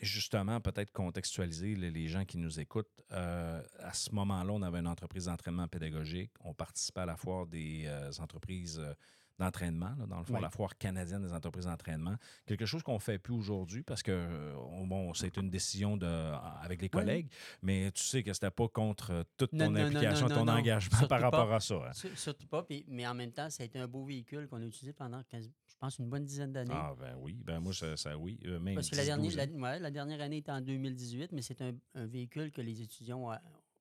justement, 0.00 0.60
peut-être 0.60 0.92
contextualiser 0.92 1.76
les, 1.76 2.08
gens 2.08 2.24
qui 2.24 2.38
nous 2.38 2.58
écoutent. 2.58 2.90
Euh, 3.12 3.62
à 3.78 3.92
ce 3.92 4.12
moment-là, 4.12 4.52
on 4.52 4.62
avait 4.62 4.80
une 4.80 4.88
entreprise 4.88 5.26
d'entraînement 5.26 5.68
pédagogique. 5.68 6.32
On 6.40 6.52
participait 6.52 7.02
à 7.02 7.06
la 7.06 7.16
foire 7.16 7.46
des 7.46 7.84
euh, 7.86 8.10
entreprises 8.18 8.80
d'entraînement, 9.38 9.94
dans 10.08 10.18
le 10.18 10.24
fond, 10.24 10.34
Oui. 10.34 10.40
la 10.42 10.50
foire 10.50 10.76
canadienne 10.76 11.22
des 11.22 11.32
entreprises 11.32 11.64
d'entraînement. 11.66 12.16
Quelque 12.46 12.66
chose 12.66 12.82
qu'on 12.82 12.94
ne 12.94 12.98
fait 12.98 13.18
plus 13.18 13.34
aujourd'hui 13.34 13.82
parce 13.82 14.02
que, 14.02 14.12
euh, 14.12 14.54
on- 14.56 14.86
bon, 14.86 15.14
c'est 15.14 15.36
une 15.36 15.50
décision 15.50 15.96
de, 15.96 16.06
avec 16.62 16.80
les 16.82 16.88
collègues, 16.88 17.28
mais 17.62 17.90
tu 17.92 18.02
sais 18.02 18.22
que 18.22 18.32
c'était 18.32 18.50
pas 18.50 18.68
contre 18.68 19.10
euh, 19.12 19.22
toute 19.36 19.52
Non, 19.52 19.66
ton 19.66 19.70
non, 19.72 19.80
implication, 19.86 20.28
non, 20.28 20.34
ton 20.34 20.48
engagement 20.48 20.90
Surtout 20.98 21.08
par 21.08 21.20
rapport 21.20 21.48
pas. 21.48 21.56
à 21.56 21.60
ça. 21.60 21.74
hein. 21.88 21.92
Sur- 21.92 22.18
Surtout 22.18 22.46
pas, 22.46 22.62
puis- 22.62 22.84
mais 22.88 23.06
en 23.06 23.14
même 23.14 23.32
temps, 23.32 23.48
ça 23.50 23.62
a 23.62 23.66
été 23.66 23.78
un 23.78 23.88
beau 23.88 24.04
véhicule 24.04 24.46
qu'on 24.48 24.60
a 24.62 24.64
utilisé 24.66 24.92
pendant, 24.92 25.22
15 25.24 25.50
je 25.66 25.74
pense, 25.78 25.98
une 25.98 26.08
bonne 26.08 26.24
dizaine 26.24 26.52
d'années. 26.52 26.70
Ah, 26.74 26.94
ben 26.98 27.16
oui, 27.18 27.42
ben 27.44 27.58
moi, 27.58 27.72
ça, 27.72 27.96
ça 27.96 28.16
oui. 28.16 28.38
euh, 28.46 28.60
même 28.60 28.76
Parce 28.76 28.88
que 28.90 28.94
la 28.96 29.02
10, 29.02 29.06
dernière, 29.08 29.24
12 29.24 29.36
la, 29.36 29.44
ans. 29.44 29.62
ouais, 29.62 29.78
la 29.80 29.90
dernière 29.90 30.20
année 30.20 30.36
était 30.36 30.52
en 30.52 30.60
2018, 30.60 31.32
mais 31.32 31.42
c'est 31.42 31.60
un, 31.60 31.72
un 31.96 32.06
véhicule 32.06 32.52
que 32.52 32.60
les 32.60 32.82
étudiants, 32.82 33.32
euh, 33.32 33.36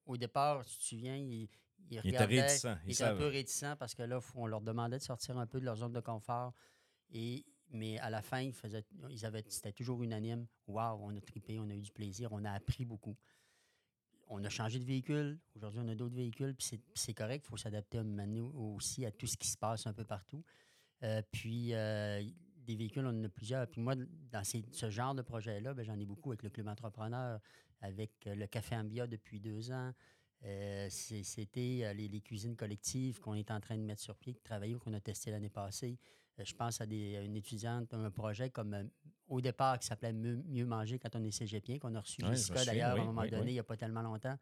au 0.08 0.18
départ, 0.18 0.64
si 0.66 0.78
tu 0.78 0.80
te 0.80 0.84
souviens, 0.90 1.16
ils, 1.16 1.48
ils 1.92 2.02
Il 2.06 2.18
réticent. 2.18 2.68
ils 2.86 2.92
étaient 2.94 3.04
un 3.04 3.16
peu 3.16 3.28
réticents 3.28 3.76
parce 3.78 3.94
que 3.96 4.04
là, 4.04 4.20
on 4.36 4.48
leur 4.48 4.62
demandait 4.62 4.98
de 4.98 5.04
sortir 5.04 5.38
un 5.38 5.46
peu 5.48 5.60
de 5.60 5.66
leur 5.66 5.76
zone 5.76 5.94
de 5.94 6.00
confort. 6.00 6.54
Et, 7.12 7.46
mais 7.70 8.00
à 8.00 8.10
la 8.10 8.22
fin, 8.22 8.40
ils, 8.42 8.54
faisaient, 8.54 8.86
ils 9.10 9.26
avaient, 9.26 9.44
c'était 9.48 9.74
toujours 9.74 10.02
unanime. 10.04 10.48
Waouh, 10.68 11.00
on 11.04 11.16
a 11.16 11.22
trippé, 11.22 11.60
on 11.60 11.70
a 11.70 11.74
eu 11.74 11.82
du 11.82 11.92
plaisir, 11.92 12.32
on 12.32 12.44
a 12.46 12.52
appris 12.52 12.86
beaucoup. 12.86 13.18
On 14.28 14.44
a 14.46 14.50
changé 14.50 14.80
de 14.80 14.86
véhicule. 14.86 15.40
Aujourd'hui, 15.56 15.82
on 15.84 15.88
a 15.90 15.96
d'autres 15.96 16.16
véhicules. 16.16 16.56
Puis 16.56 16.80
c'est, 16.94 17.14
correct, 17.14 17.46
il 17.46 17.50
faut 17.50 17.58
s'adapter 17.58 18.00
aussi 18.54 19.06
à 19.06 19.12
tout 19.12 19.28
ce 19.28 19.36
qui 19.38 19.50
se 19.50 19.58
passe 19.58 19.86
un 19.88 19.94
peu 19.94 20.06
partout. 20.06 20.44
Euh, 21.04 21.22
puis 21.32 21.74
euh, 21.74 22.24
des 22.58 22.76
véhicules, 22.76 23.06
on 23.06 23.10
en 23.10 23.24
a 23.26 23.30
plusieurs. 23.30 23.68
Puis 23.68 23.82
moi, 23.82 23.96
dans 24.32 24.44
ces- 24.46 24.64
ce 24.72 24.90
genre 24.90 25.16
de 25.16 25.22
projet-là, 25.22 25.74
ben, 25.74 25.84
j'en 25.84 26.00
ai 26.00 26.06
beaucoup 26.06 26.30
avec 26.32 26.44
le 26.44 26.50
Club 26.50 26.68
Entrepreneur, 26.70 27.40
avec 27.82 28.12
euh, 28.28 28.36
le 28.36 28.48
Café 28.48 28.76
Ambia 28.78 29.08
depuis 29.08 29.42
deux 29.42 29.72
ans. 29.72 29.92
Euh, 30.44 30.88
C'était 30.90 31.82
euh, 31.84 31.94
les, 31.94 32.08
les 32.08 32.22
cuisines 32.22 32.56
collectives 32.56 33.20
qu'on 33.20 33.36
est 33.36 33.52
en 33.52 33.60
train 33.60 33.78
de 33.78 33.84
mettre 33.84 34.02
sur 34.02 34.16
pied, 34.16 34.34
de 34.34 34.40
travailler, 34.40 34.76
qu'on 34.76 34.94
a 34.94 35.00
testé 35.00 35.30
l'année 35.32 35.50
passée. 35.50 36.00
Euh, 36.40 36.44
je 36.44 36.56
pense 36.56 36.82
à, 36.82 36.86
des, 36.86 37.18
à 37.18 37.22
une 37.22 37.36
étudiante, 37.36 37.94
un 37.94 38.10
projet 38.10 38.50
comme 38.50 38.90
au 39.28 39.40
départ 39.40 39.78
qui 39.78 39.86
s'appelait 39.88 40.14
Mieux, 40.14 40.42
Mieux 40.48 40.66
manger 40.66 40.98
quand 40.98 41.16
on 41.16 41.24
est 41.24 41.32
cégepien, 41.32 41.78
qu'on 41.78 41.94
a 41.96 42.00
reçu 42.02 42.22
souviens, 42.22 42.66
d'ailleurs 42.66 42.94
oui, 42.96 43.00
à 43.00 43.04
un 43.04 43.06
moment 43.06 43.22
oui, 43.22 43.30
donné, 43.30 43.52
il 43.52 43.54
n'y 43.54 43.60
a 43.60 43.64
pas 43.64 43.78
tellement 43.78 44.02
longtemps, 44.02 44.38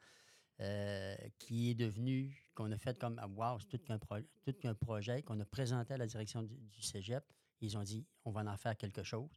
qui 1.38 1.70
est 1.72 1.76
devenu, 1.76 2.46
qu'on 2.54 2.72
a 2.72 2.78
fait 2.78 2.98
comme, 2.98 3.20
ah, 3.22 3.28
wow, 3.28 3.60
c'est 3.60 3.68
tout 3.68 3.78
qu'un 3.80 3.98
pro- 4.00 4.22
tout 4.44 4.54
qu'un 4.54 4.76
projet 4.76 5.22
qu'on 5.24 5.40
a 5.40 5.46
présenté 5.46 5.94
à 5.94 5.98
la 5.98 6.08
direction 6.08 6.44
du, 6.44 6.56
du 6.56 6.82
cégep. 6.82 7.24
Ils 7.62 7.78
ont 7.78 7.84
dit, 7.84 8.06
on 8.24 8.32
va 8.32 8.42
en 8.42 8.58
faire 8.58 8.78
quelque 8.78 9.04
chose. 9.04 9.30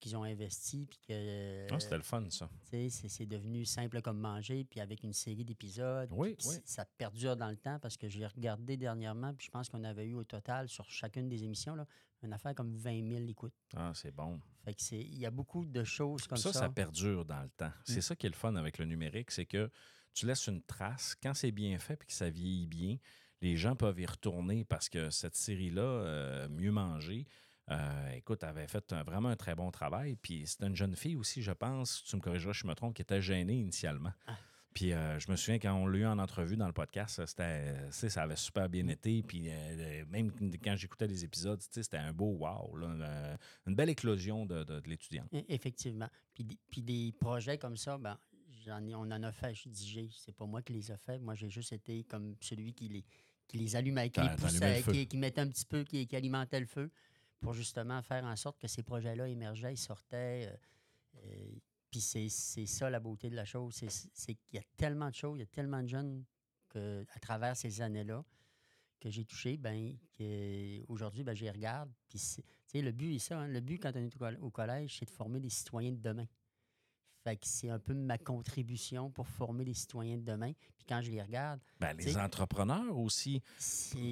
Qu'ils 0.00 0.16
ont 0.16 0.22
investi, 0.22 0.86
puis 0.86 0.98
que 1.08 1.66
Ah, 1.72 1.80
c'était 1.80 1.96
le 1.96 2.02
fun, 2.02 2.24
ça. 2.30 2.48
c'est 2.70 2.88
c'est 2.88 3.26
devenu 3.26 3.64
simple 3.64 4.00
comme 4.00 4.18
manger, 4.20 4.64
puis 4.64 4.78
avec 4.80 5.02
une 5.02 5.12
série 5.12 5.44
d'épisodes. 5.44 6.08
Oui, 6.12 6.36
puis 6.38 6.46
Ça 6.64 6.84
perdure 6.84 7.36
dans 7.36 7.50
le 7.50 7.56
temps 7.56 7.78
parce 7.80 7.96
que 7.96 8.08
j'ai 8.08 8.26
regardé 8.26 8.76
dernièrement, 8.76 9.34
puis 9.34 9.46
je 9.46 9.50
pense 9.50 9.68
qu'on 9.68 9.82
avait 9.82 10.06
eu 10.06 10.14
au 10.14 10.22
total 10.24 10.68
sur 10.68 10.88
chacune 10.88 11.28
des 11.28 11.42
émissions, 11.42 11.74
là, 11.74 11.84
une 12.22 12.32
affaire 12.32 12.54
comme 12.54 12.74
20 12.76 13.08
000 13.08 13.26
écoutes. 13.28 13.54
Ah, 13.76 13.92
c'est 13.94 14.10
bon. 14.14 14.40
Fait 14.64 14.74
que 14.74 14.82
c'est, 14.82 15.00
il 15.00 15.18
y 15.18 15.26
a 15.26 15.30
beaucoup 15.30 15.64
de 15.66 15.82
choses 15.84 16.26
comme 16.28 16.38
ça, 16.38 16.52
ça. 16.52 16.60
ça, 16.60 16.68
perdure 16.68 17.24
dans 17.24 17.42
le 17.42 17.50
temps. 17.50 17.72
C'est 17.84 17.98
Mm. 17.98 18.02
ça 18.02 18.16
qui 18.16 18.26
est 18.26 18.30
le 18.30 18.34
fun 18.36 18.54
avec 18.56 18.78
le 18.78 18.84
numérique, 18.84 19.30
c'est 19.32 19.46
que 19.46 19.70
tu 20.14 20.26
laisses 20.26 20.46
une 20.46 20.62
trace. 20.62 21.16
Quand 21.22 21.34
c'est 21.34 21.52
bien 21.52 21.78
fait 21.78 22.00
et 22.02 22.06
que 22.06 22.12
ça 22.12 22.28
vieillit 22.30 22.66
bien, 22.66 22.96
les 23.40 23.56
gens 23.56 23.76
peuvent 23.76 23.98
y 24.00 24.06
retourner 24.06 24.64
parce 24.64 24.88
que 24.88 25.10
cette 25.10 25.36
série-là, 25.36 25.82
euh, 25.82 26.48
Mieux 26.48 26.72
manger, 26.72 27.26
euh, 27.70 28.10
écoute, 28.12 28.42
avait 28.44 28.66
fait 28.66 28.92
un- 28.92 29.02
vraiment 29.02 29.28
un 29.28 29.36
très 29.36 29.54
bon 29.54 29.70
travail. 29.70 30.16
Puis 30.16 30.44
c'est 30.46 30.62
une 30.64 30.76
jeune 30.76 30.96
fille 30.96 31.16
aussi, 31.16 31.42
je 31.42 31.52
pense, 31.52 32.02
tu 32.04 32.16
me 32.16 32.20
corrigeras 32.20 32.52
si 32.54 32.60
je 32.60 32.66
me 32.66 32.74
trompe, 32.74 32.94
qui 32.94 33.02
était 33.02 33.20
gênée 33.22 33.54
initialement. 33.54 34.12
Ah. 34.26 34.36
Puis 34.74 34.92
euh, 34.92 35.18
je 35.18 35.30
me 35.30 35.36
souviens 35.36 35.58
quand 35.58 35.74
on 35.74 35.86
l'a 35.86 35.98
eu 35.98 36.06
en 36.06 36.18
entrevue 36.18 36.56
dans 36.56 36.66
le 36.68 36.72
podcast, 36.72 37.24
c'était, 37.26 37.90
ça 37.90 38.22
avait 38.22 38.36
super 38.36 38.68
bien 38.68 38.86
été. 38.88 39.22
Puis 39.22 39.46
euh, 39.48 40.04
même 40.08 40.30
quand 40.62 40.76
j'écoutais 40.76 41.06
les 41.08 41.24
épisodes, 41.24 41.60
c'était 41.60 41.96
un 41.96 42.12
beau 42.12 42.36
wow, 42.36 42.76
là, 42.76 43.36
une 43.66 43.74
belle 43.74 43.88
éclosion 43.88 44.46
de, 44.46 44.62
de, 44.64 44.78
de 44.80 44.88
l'étudiant. 44.88 45.24
E- 45.34 45.42
Effectivement. 45.48 46.08
Puis, 46.34 46.44
des- 46.44 46.58
puis 46.70 46.82
des 46.82 47.12
projets 47.18 47.58
comme 47.58 47.76
ça, 47.76 47.98
ben, 47.98 48.16
j'en 48.64 48.86
ai, 48.86 48.94
on 48.94 49.00
en 49.00 49.22
a 49.22 49.32
fait. 49.32 49.54
Je 49.54 49.68
dis, 49.68 50.10
c'est 50.16 50.36
pas 50.36 50.46
moi 50.46 50.62
qui 50.62 50.74
les 50.74 50.90
a 50.92 50.96
fait. 50.96 51.18
Moi, 51.18 51.34
j'ai 51.34 51.48
juste 51.50 51.72
été 51.72 52.04
comme 52.04 52.36
celui 52.40 52.72
qui 52.72 52.88
les, 52.88 53.04
qui 53.48 53.56
les 53.58 53.74
allumait, 53.74 54.10
qui 54.10 54.20
les 54.20 54.36
poussait, 54.36 54.82
le 54.86 54.92
qui, 54.92 55.06
qui 55.08 55.16
mettait 55.16 55.40
un 55.40 55.48
petit 55.48 55.64
peu, 55.64 55.82
qui, 55.82 56.06
qui 56.06 56.14
alimentait 56.14 56.60
le 56.60 56.66
feu 56.66 56.90
pour 57.40 57.52
justement 57.52 58.02
faire 58.02 58.24
en 58.24 58.36
sorte 58.36 58.58
que 58.60 58.68
ces 58.68 58.82
projets-là 58.82 59.28
émergeaient, 59.28 59.76
sortaient. 59.76 60.48
euh, 60.52 60.56
euh, 61.24 61.58
puis 61.90 62.00
c'est 62.00 62.28
ça 62.28 62.90
la 62.90 63.00
beauté 63.00 63.30
de 63.30 63.36
la 63.36 63.44
chose. 63.46 63.74
C'est 64.12 64.34
qu'il 64.34 64.56
y 64.56 64.58
a 64.58 64.64
tellement 64.76 65.08
de 65.08 65.14
choses, 65.14 65.38
il 65.38 65.40
y 65.40 65.44
a 65.44 65.46
tellement 65.46 65.82
de 65.82 65.88
jeunes 65.88 66.24
que, 66.68 67.04
à 67.14 67.18
travers 67.18 67.56
ces 67.56 67.80
années-là 67.80 68.24
que 69.00 69.10
j'ai 69.10 69.24
touché, 69.24 69.56
ben, 69.56 69.96
aujourd'hui, 70.88 71.22
ben, 71.22 71.34
j'y 71.34 71.48
regarde. 71.48 71.90
Puis 72.08 72.82
le 72.82 72.92
but 72.92 73.14
est 73.14 73.18
ça. 73.20 73.38
hein. 73.40 73.48
Le 73.48 73.60
but, 73.60 73.78
quand 73.78 73.92
on 73.94 74.00
est 74.00 74.38
au 74.40 74.50
collège, 74.50 74.98
c'est 74.98 75.06
de 75.06 75.10
former 75.10 75.40
des 75.40 75.48
citoyens 75.50 75.92
de 75.92 76.00
demain. 76.02 76.26
Fait 77.28 77.36
que 77.36 77.46
c'est 77.46 77.68
un 77.68 77.78
peu 77.78 77.92
ma 77.92 78.16
contribution 78.16 79.10
pour 79.10 79.26
former 79.28 79.62
les 79.62 79.74
citoyens 79.74 80.16
de 80.16 80.22
demain. 80.22 80.52
Puis 80.78 80.86
quand 80.88 81.02
je 81.02 81.10
les 81.10 81.20
regarde, 81.20 81.60
Ben, 81.78 81.94
les 81.98 82.16
entrepreneurs 82.16 82.96
aussi. 82.96 83.42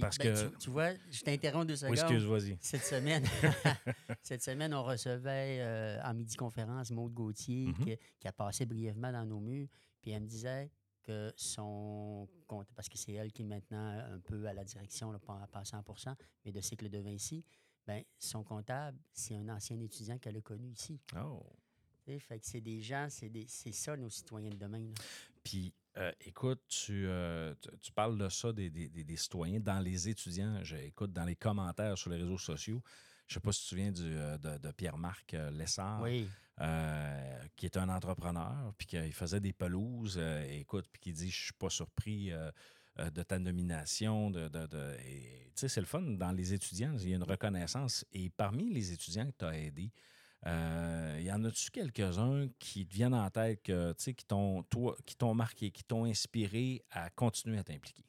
Parce 0.00 0.18
ben, 0.18 0.34
que- 0.34 0.50
Tu, 0.50 0.58
tu 0.58 0.70
vois, 0.70 0.92
je 1.10 1.22
t'interromps 1.22 1.66
deux 1.66 1.82
Oui, 1.86 1.96
secondes. 1.96 2.12
excuse, 2.12 2.24
vas-y. 2.24 2.58
Cette 2.60 2.84
semaine, 2.84 3.24
cette 4.22 4.42
semaine, 4.42 4.74
on 4.74 4.82
recevait 4.84 5.58
euh, 5.60 5.98
en 6.02 6.12
midi-conférence 6.12 6.90
Maude 6.90 7.14
Gauthier 7.14 7.68
Mhm. 7.68 7.74
qui, 7.86 7.96
qui 8.20 8.28
a 8.28 8.32
passé 8.32 8.66
brièvement 8.66 9.10
dans 9.12 9.24
nos 9.24 9.40
murs. 9.40 9.68
Puis 10.02 10.10
elle 10.10 10.22
me 10.22 10.26
disait 10.28 10.70
que 11.02 11.32
son 11.36 12.28
compte, 12.46 12.68
parce 12.74 12.90
que 12.90 12.98
c'est 12.98 13.12
elle 13.12 13.32
qui 13.32 13.42
est 13.42 13.46
maintenant 13.46 13.98
un 14.12 14.18
peu 14.20 14.44
à 14.46 14.52
la 14.52 14.64
direction, 14.64 15.10
là, 15.10 15.18
pas, 15.18 15.46
pas 15.50 15.60
à 15.60 15.64
100 15.64 15.82
mais 16.44 16.52
de 16.52 16.60
cycle 16.60 16.90
de 16.90 16.98
Vinci, 16.98 17.42
ben, 17.86 18.02
son 18.18 18.42
comptable, 18.44 18.98
c'est 19.12 19.36
un 19.36 19.48
ancien 19.48 19.80
étudiant 19.80 20.18
qu'elle 20.18 20.36
a 20.36 20.40
connu 20.42 20.68
ici. 20.68 21.00
Oh. 21.16 21.42
Fait 22.06 22.38
que 22.38 22.46
c'est 22.46 22.60
des 22.60 22.80
gens, 22.80 23.08
c'est 23.10 23.28
des- 23.28 23.46
c'est 23.48 23.72
ça 23.72 23.96
nos 23.96 24.08
citoyens 24.10 24.50
de 24.50 24.56
demain. 24.56 24.78
là. 24.78 24.94
Puis, 25.42 25.72
euh, 25.96 26.12
écoute, 26.20 26.60
tu, 26.68 27.06
euh, 27.06 27.54
tu, 27.60 27.68
tu 27.80 27.92
parles 27.92 28.16
de 28.16 28.28
ça 28.28 28.52
des, 28.52 28.70
des- 28.70 28.88
des- 28.88 29.04
des 29.04 29.16
citoyens 29.16 29.58
dans 29.60 29.80
les 29.80 30.08
étudiants. 30.08 30.62
J'écoute 30.62 31.12
dans 31.12 31.24
les 31.24 31.34
commentaires 31.36 31.98
sur 31.98 32.10
les 32.10 32.16
réseaux 32.18 32.38
sociaux. 32.38 32.80
Je 33.26 33.32
ne 33.32 33.34
sais 33.34 33.40
pas 33.40 33.50
si 33.52 33.58
tu 33.60 33.64
te 33.64 33.68
souviens 33.70 33.90
du, 33.92 34.02
euh, 34.16 34.38
de, 34.38 34.58
de 34.58 34.70
Pierre-Marc 34.72 35.32
Lessard, 35.52 36.02
Oui. 36.02 36.28
euh, 36.60 37.44
qui 37.56 37.66
est 37.66 37.76
un 37.76 37.88
entrepreneur, 37.88 38.72
puis 38.78 38.86
qu'il 38.86 39.12
faisait 39.12 39.40
des 39.40 39.52
pelouses. 39.52 40.20
écoute, 40.50 40.86
puis 40.92 41.00
qui 41.00 41.12
dit 41.12 41.30
Je 41.30 41.44
suis 41.46 41.52
pas 41.54 41.70
surpris. 41.70 42.30
de 43.12 43.22
ta 43.22 43.38
nomination, 43.38 44.30
de, 44.30 44.48
de, 44.48 44.96
c'est 45.54 45.80
le 45.80 45.84
fun. 45.86 46.00
Dans 46.00 46.32
les 46.32 46.54
étudiants, 46.54 46.96
il 46.98 47.10
y 47.10 47.12
a 47.12 47.16
une 47.16 47.24
reconnaissance. 47.24 48.06
Et 48.14 48.30
parmi 48.30 48.72
les 48.72 48.90
étudiants 48.90 49.26
que 49.30 49.36
tu 49.38 49.44
as 49.44 49.54
aidés, 49.54 49.92
euh, 50.46 51.20
y 51.20 51.30
en 51.32 51.44
a-tu 51.44 51.70
quelques-uns 51.70 52.48
qui 52.58 52.86
te 52.86 52.94
viennent 52.94 53.14
en 53.14 53.28
tête, 53.30 53.62
que, 53.62 53.92
qui 53.94 55.16
t'ont 55.16 55.34
marqué, 55.34 55.70
qui 55.70 55.84
t'ont 55.84 56.04
inspiré 56.04 56.84
à 56.90 57.10
continuer 57.10 57.58
à 57.58 57.64
t'impliquer? 57.64 58.04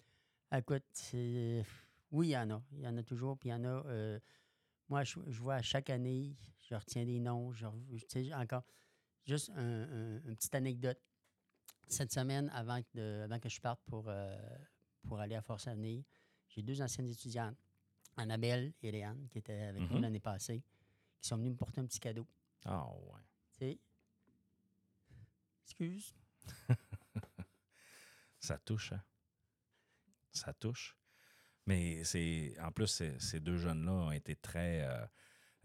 Écoute, 0.55 0.83
oui, 2.11 2.27
il 2.27 2.31
y 2.31 2.37
en 2.37 2.49
a. 2.51 2.63
Il 2.73 2.81
y 2.81 2.87
en 2.87 2.95
a 2.97 3.03
toujours. 3.03 3.37
Puis 3.37 3.49
il 3.49 3.51
y 3.51 3.55
en 3.55 3.63
a. 3.65 3.67
euh, 3.87 4.19
moi, 4.87 5.03
je, 5.03 5.19
je 5.27 5.39
vois 5.41 5.55
à 5.55 5.61
chaque 5.61 5.89
année, 5.89 6.35
je 6.69 6.75
retiens 6.75 7.03
des 7.05 7.19
noms. 7.19 7.51
Je, 7.51 7.65
encore, 8.33 8.63
juste 9.25 9.49
un- 9.55 9.83
un- 9.83 10.21
une 10.25 10.35
petite 10.35 10.55
anecdote. 10.55 10.99
Cette 11.89 12.11
semaine, 12.13 12.49
avant 12.53 12.81
que, 12.81 12.87
de- 12.95 13.23
avant 13.23 13.39
que 13.39 13.49
je 13.49 13.59
parte 13.59 13.81
pour, 13.87 14.05
euh, 14.07 14.37
pour 15.07 15.19
aller 15.19 15.35
à 15.35 15.41
Force 15.41 15.67
Avenir. 15.67 16.03
J'ai 16.49 16.61
deux 16.61 16.81
anciennes 16.81 17.07
étudiantes, 17.09 17.57
Annabelle 18.15 18.73
et 18.81 18.91
Léane, 18.91 19.27
qui 19.29 19.37
étaient 19.39 19.63
avec 19.63 19.81
nous 19.89 19.97
Mhm. 19.97 20.01
l'année 20.03 20.19
passée, 20.21 20.63
qui 21.27 21.29
sont 21.29 21.37
venues 21.37 21.49
me 21.49 21.57
porter 21.57 21.81
un 21.81 21.85
petit 21.85 21.99
cadeau. 21.99 22.25
Ah, 22.63 22.87
ouais. 22.89 23.19
Tu 23.51 23.57
sais, 23.59 23.79
excuse. 25.65 26.15
Ça 28.39 28.57
touche, 28.59 28.93
hein? 28.93 29.03
Ça 30.31 30.53
touche. 30.53 30.95
Mais 31.65 32.01
c'est 32.05 32.55
en 32.61 32.71
plus, 32.71 33.03
ces, 33.19 33.39
deux 33.41 33.57
jeunes-là 33.57 33.91
ont 33.91 34.11
été 34.11 34.37
très, 34.37 34.83
euh, 34.83 35.05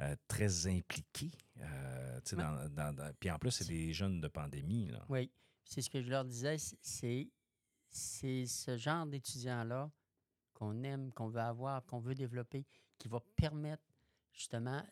euh, 0.01 0.17
très 0.27 0.67
impliqués. 0.67 1.31
euh, 1.61 2.21
tu 2.23 2.31
sais, 2.31 2.37
Ouais. 2.37 2.43
dans, 2.43 2.69
dans- 2.71 2.93
dans- 2.97 3.15
Puis 3.21 3.31
en 3.31 3.39
plus, 3.39 3.53
c'est 3.53 3.69
des 3.69 3.93
jeunes 3.93 4.21
de 4.21 4.27
pandémie. 4.27 4.89
Là. 4.89 5.05
Oui, 5.09 5.31
c'est 5.65 5.81
ce 5.81 5.89
que 5.91 6.03
je 6.03 6.11
leur 6.11 6.25
disais, 6.25 6.57
c'est 6.59 7.31
ce 8.47 8.77
genre 8.77 9.07
d'étudiants-là 9.07 9.93
qu'on 10.55 10.83
aime, 10.83 11.13
qu'on 11.13 11.29
veut 11.29 11.41
avoir, 11.41 11.85
qu'on 11.87 12.01
veut 12.01 12.17
développer, 12.17 12.67
qui 12.99 13.07
va 13.07 13.21
permettre 13.37 13.85
justement 14.33 14.83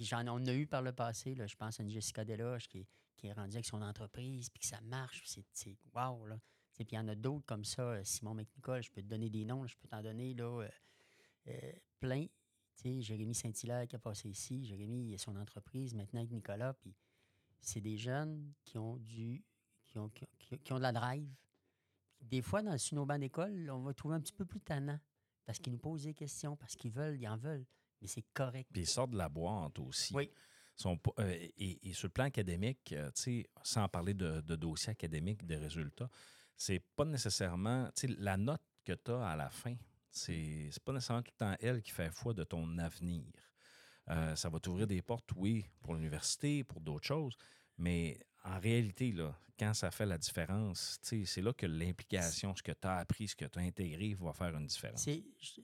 j'en 0.00 0.26
on 0.28 0.46
a 0.46 0.54
eu 0.54 0.66
par 0.66 0.82
le 0.82 0.92
passé, 0.92 1.34
là, 1.34 1.46
je 1.46 1.56
pense 1.56 1.80
à 1.80 1.82
une 1.82 1.90
Jessica 1.90 2.24
Deloche 2.24 2.68
qui, 2.68 2.86
qui 3.16 3.26
est 3.28 3.32
rendue 3.32 3.54
avec 3.56 3.66
son 3.66 3.82
entreprise, 3.82 4.50
puis 4.50 4.60
que 4.60 4.66
ça 4.66 4.80
marche, 4.82 5.22
c'est- 5.26 5.76
wow, 5.94 6.26
là. 6.26 6.38
Puis 6.74 6.86
il 6.90 6.94
y 6.94 6.98
en 6.98 7.08
a 7.08 7.14
d'autres 7.14 7.46
comme 7.46 7.64
ça, 7.64 7.82
euh, 7.82 8.04
Simon 8.04 8.34
McNicol, 8.34 8.82
je 8.82 8.90
peux 8.90 9.00
te 9.02 9.06
donner 9.06 9.30
des 9.30 9.44
noms, 9.44 9.66
je 9.66 9.76
peux 9.76 9.88
t'en 9.88 10.02
donner 10.02 10.34
là, 10.34 10.44
euh, 10.62 10.68
euh, 11.48 11.72
plein. 12.00 12.26
Jérémy 12.84 13.34
Saint-Hilaire 13.34 13.88
qui 13.88 13.96
a 13.96 13.98
passé 13.98 14.28
ici, 14.28 14.64
Jérémy, 14.64 15.14
a 15.14 15.18
son 15.18 15.34
entreprise 15.36 15.94
maintenant 15.94 16.20
avec 16.20 16.30
Nicolas, 16.30 16.74
puis 16.74 16.94
c'est 17.60 17.80
des 17.80 17.96
jeunes 17.96 18.52
qui 18.64 18.78
ont 18.78 18.96
du 18.98 19.42
qui 19.86 19.98
ont, 19.98 20.10
qui 20.10 20.56
de 20.56 20.78
la 20.78 20.92
drive. 20.92 21.34
Des 22.20 22.42
fois, 22.42 22.62
dans, 22.62 22.76
sur 22.76 22.96
nos 22.96 23.06
d'école, 23.18 23.70
on 23.70 23.80
va 23.82 23.94
trouver 23.94 24.16
un 24.16 24.20
petit 24.20 24.32
peu 24.32 24.44
plus 24.44 24.60
tannant 24.60 24.98
parce 25.44 25.58
qu'ils 25.58 25.72
nous 25.72 25.78
posent 25.78 26.02
des 26.02 26.14
questions, 26.14 26.56
parce 26.56 26.74
qu'ils 26.74 26.90
veulent, 26.90 27.20
ils 27.20 27.28
en 27.28 27.36
veulent. 27.36 27.66
Mais 28.06 28.12
c'est 28.12 28.24
correct. 28.32 28.68
Puis 28.72 28.82
ils 28.82 28.86
sortent 28.86 29.10
de 29.10 29.18
la 29.18 29.28
boîte 29.28 29.78
aussi. 29.80 30.14
Oui. 30.14 30.30
Sont 30.76 30.98
euh, 31.18 31.48
et, 31.56 31.88
et 31.88 31.92
sur 31.94 32.06
le 32.06 32.12
plan 32.12 32.26
académique, 32.26 32.92
euh, 32.92 33.10
tu 33.12 33.22
sais, 33.22 33.46
sans 33.62 33.88
parler 33.88 34.12
de, 34.14 34.42
de 34.42 34.56
dossier 34.56 34.90
académique, 34.90 35.44
de 35.46 35.56
résultats, 35.56 36.08
c'est 36.54 36.80
pas 36.94 37.04
nécessairement. 37.04 37.86
tu 37.96 38.08
sais, 38.08 38.14
La 38.18 38.36
note 38.36 38.62
que 38.84 38.92
tu 38.92 39.10
as 39.10 39.26
à 39.26 39.36
la 39.36 39.48
fin, 39.50 39.74
c'est 40.10 40.68
c'est 40.70 40.82
pas 40.84 40.92
nécessairement 40.92 41.22
tout 41.22 41.32
le 41.40 41.46
temps 41.46 41.56
elle 41.60 41.82
qui 41.82 41.90
fait 41.90 42.10
foi 42.10 42.34
de 42.34 42.44
ton 42.44 42.78
avenir. 42.78 43.24
Euh, 44.10 44.36
ça 44.36 44.48
va 44.48 44.60
t'ouvrir 44.60 44.86
des 44.86 45.02
portes, 45.02 45.30
oui, 45.34 45.64
pour 45.80 45.94
l'université, 45.94 46.62
pour 46.62 46.80
d'autres 46.80 47.06
choses, 47.06 47.36
mais 47.78 48.18
en 48.46 48.58
réalité, 48.60 49.12
là, 49.12 49.34
quand 49.58 49.72
ça 49.74 49.90
fait 49.90 50.06
la 50.06 50.18
différence, 50.18 50.98
c'est 51.02 51.40
là 51.42 51.52
que 51.52 51.66
l'implication, 51.66 52.54
ce 52.54 52.62
que 52.62 52.72
tu 52.72 52.86
as 52.86 52.96
appris, 52.98 53.28
ce 53.28 53.36
que 53.36 53.46
tu 53.46 53.58
as 53.58 53.62
intégré, 53.62 54.14
va 54.14 54.32
faire 54.32 54.54
une 54.56 54.66
différence. 54.66 55.06
Je, 55.06 55.20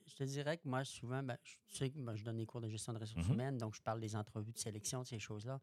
je 0.07 0.15
te 0.17 0.25
dirais 0.25 0.57
que 0.57 0.67
moi, 0.69 0.83
souvent, 0.85 1.23
ben, 1.23 1.37
je, 1.45 1.55
tu 1.67 1.77
sais 1.77 1.91
que 1.91 1.99
moi, 1.99 2.15
je 2.17 2.25
donne 2.25 2.39
des 2.39 2.47
cours 2.47 2.61
de 2.61 2.69
gestion 2.69 2.93
de 2.93 2.99
ressources 2.99 3.27
Mhm. 3.29 3.35
humaines, 3.35 3.59
donc 3.59 3.75
je 3.75 3.83
parle 3.83 4.01
des 4.01 4.17
entrevues 4.17 4.53
de 4.53 4.59
sélection, 4.59 5.03
de 5.03 5.07
ces 5.07 5.19
choses-là. 5.19 5.61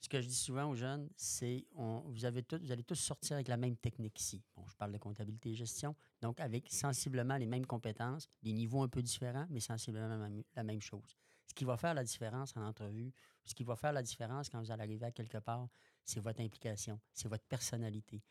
Ce 0.00 0.08
que 0.10 0.20
je 0.20 0.26
dis 0.28 0.34
souvent 0.34 0.68
aux 0.68 0.74
jeunes, 0.74 1.08
c'est 1.16 1.64
vous, 1.72 2.26
avez 2.26 2.44
vous 2.60 2.70
allez 2.70 2.84
tous 2.84 2.96
sortir 2.96 3.36
avec 3.36 3.48
la 3.48 3.56
même 3.56 3.76
technique 3.78 4.20
ici. 4.20 4.42
Bon, 4.54 4.66
je 4.66 4.76
parle 4.76 4.92
de 4.92 4.98
comptabilité 4.98 5.50
et 5.52 5.54
gestion, 5.54 5.96
donc 6.20 6.40
avec 6.40 6.70
sensiblement 6.70 7.38
les 7.38 7.46
mêmes 7.46 7.64
compétences, 7.64 8.28
des 8.42 8.52
niveaux 8.52 8.82
un 8.82 8.88
peu 8.88 9.00
différents, 9.00 9.46
mais 9.48 9.60
sensiblement 9.60 10.08
la 10.08 10.18
même, 10.18 10.42
la 10.54 10.62
même 10.62 10.82
chose. 10.82 11.16
Ce 11.46 11.54
qui 11.54 11.64
va 11.64 11.76
faire 11.76 11.94
la 11.94 12.04
différence 12.04 12.56
en 12.56 12.62
entrevue, 12.66 13.12
ce 13.44 13.54
qui 13.54 13.64
va 13.64 13.76
faire 13.76 13.92
la 13.92 14.02
différence 14.02 14.48
quand 14.48 14.60
vous 14.60 14.70
allez 14.70 14.82
arriver 14.82 15.06
à 15.06 15.12
quelque 15.12 15.38
part, 15.38 15.68
c'est 16.04 16.20
votre 16.20 16.40
implication, 16.40 16.98
c'est 17.12 17.28
votre 17.28 17.44
personnalité. 17.44 18.22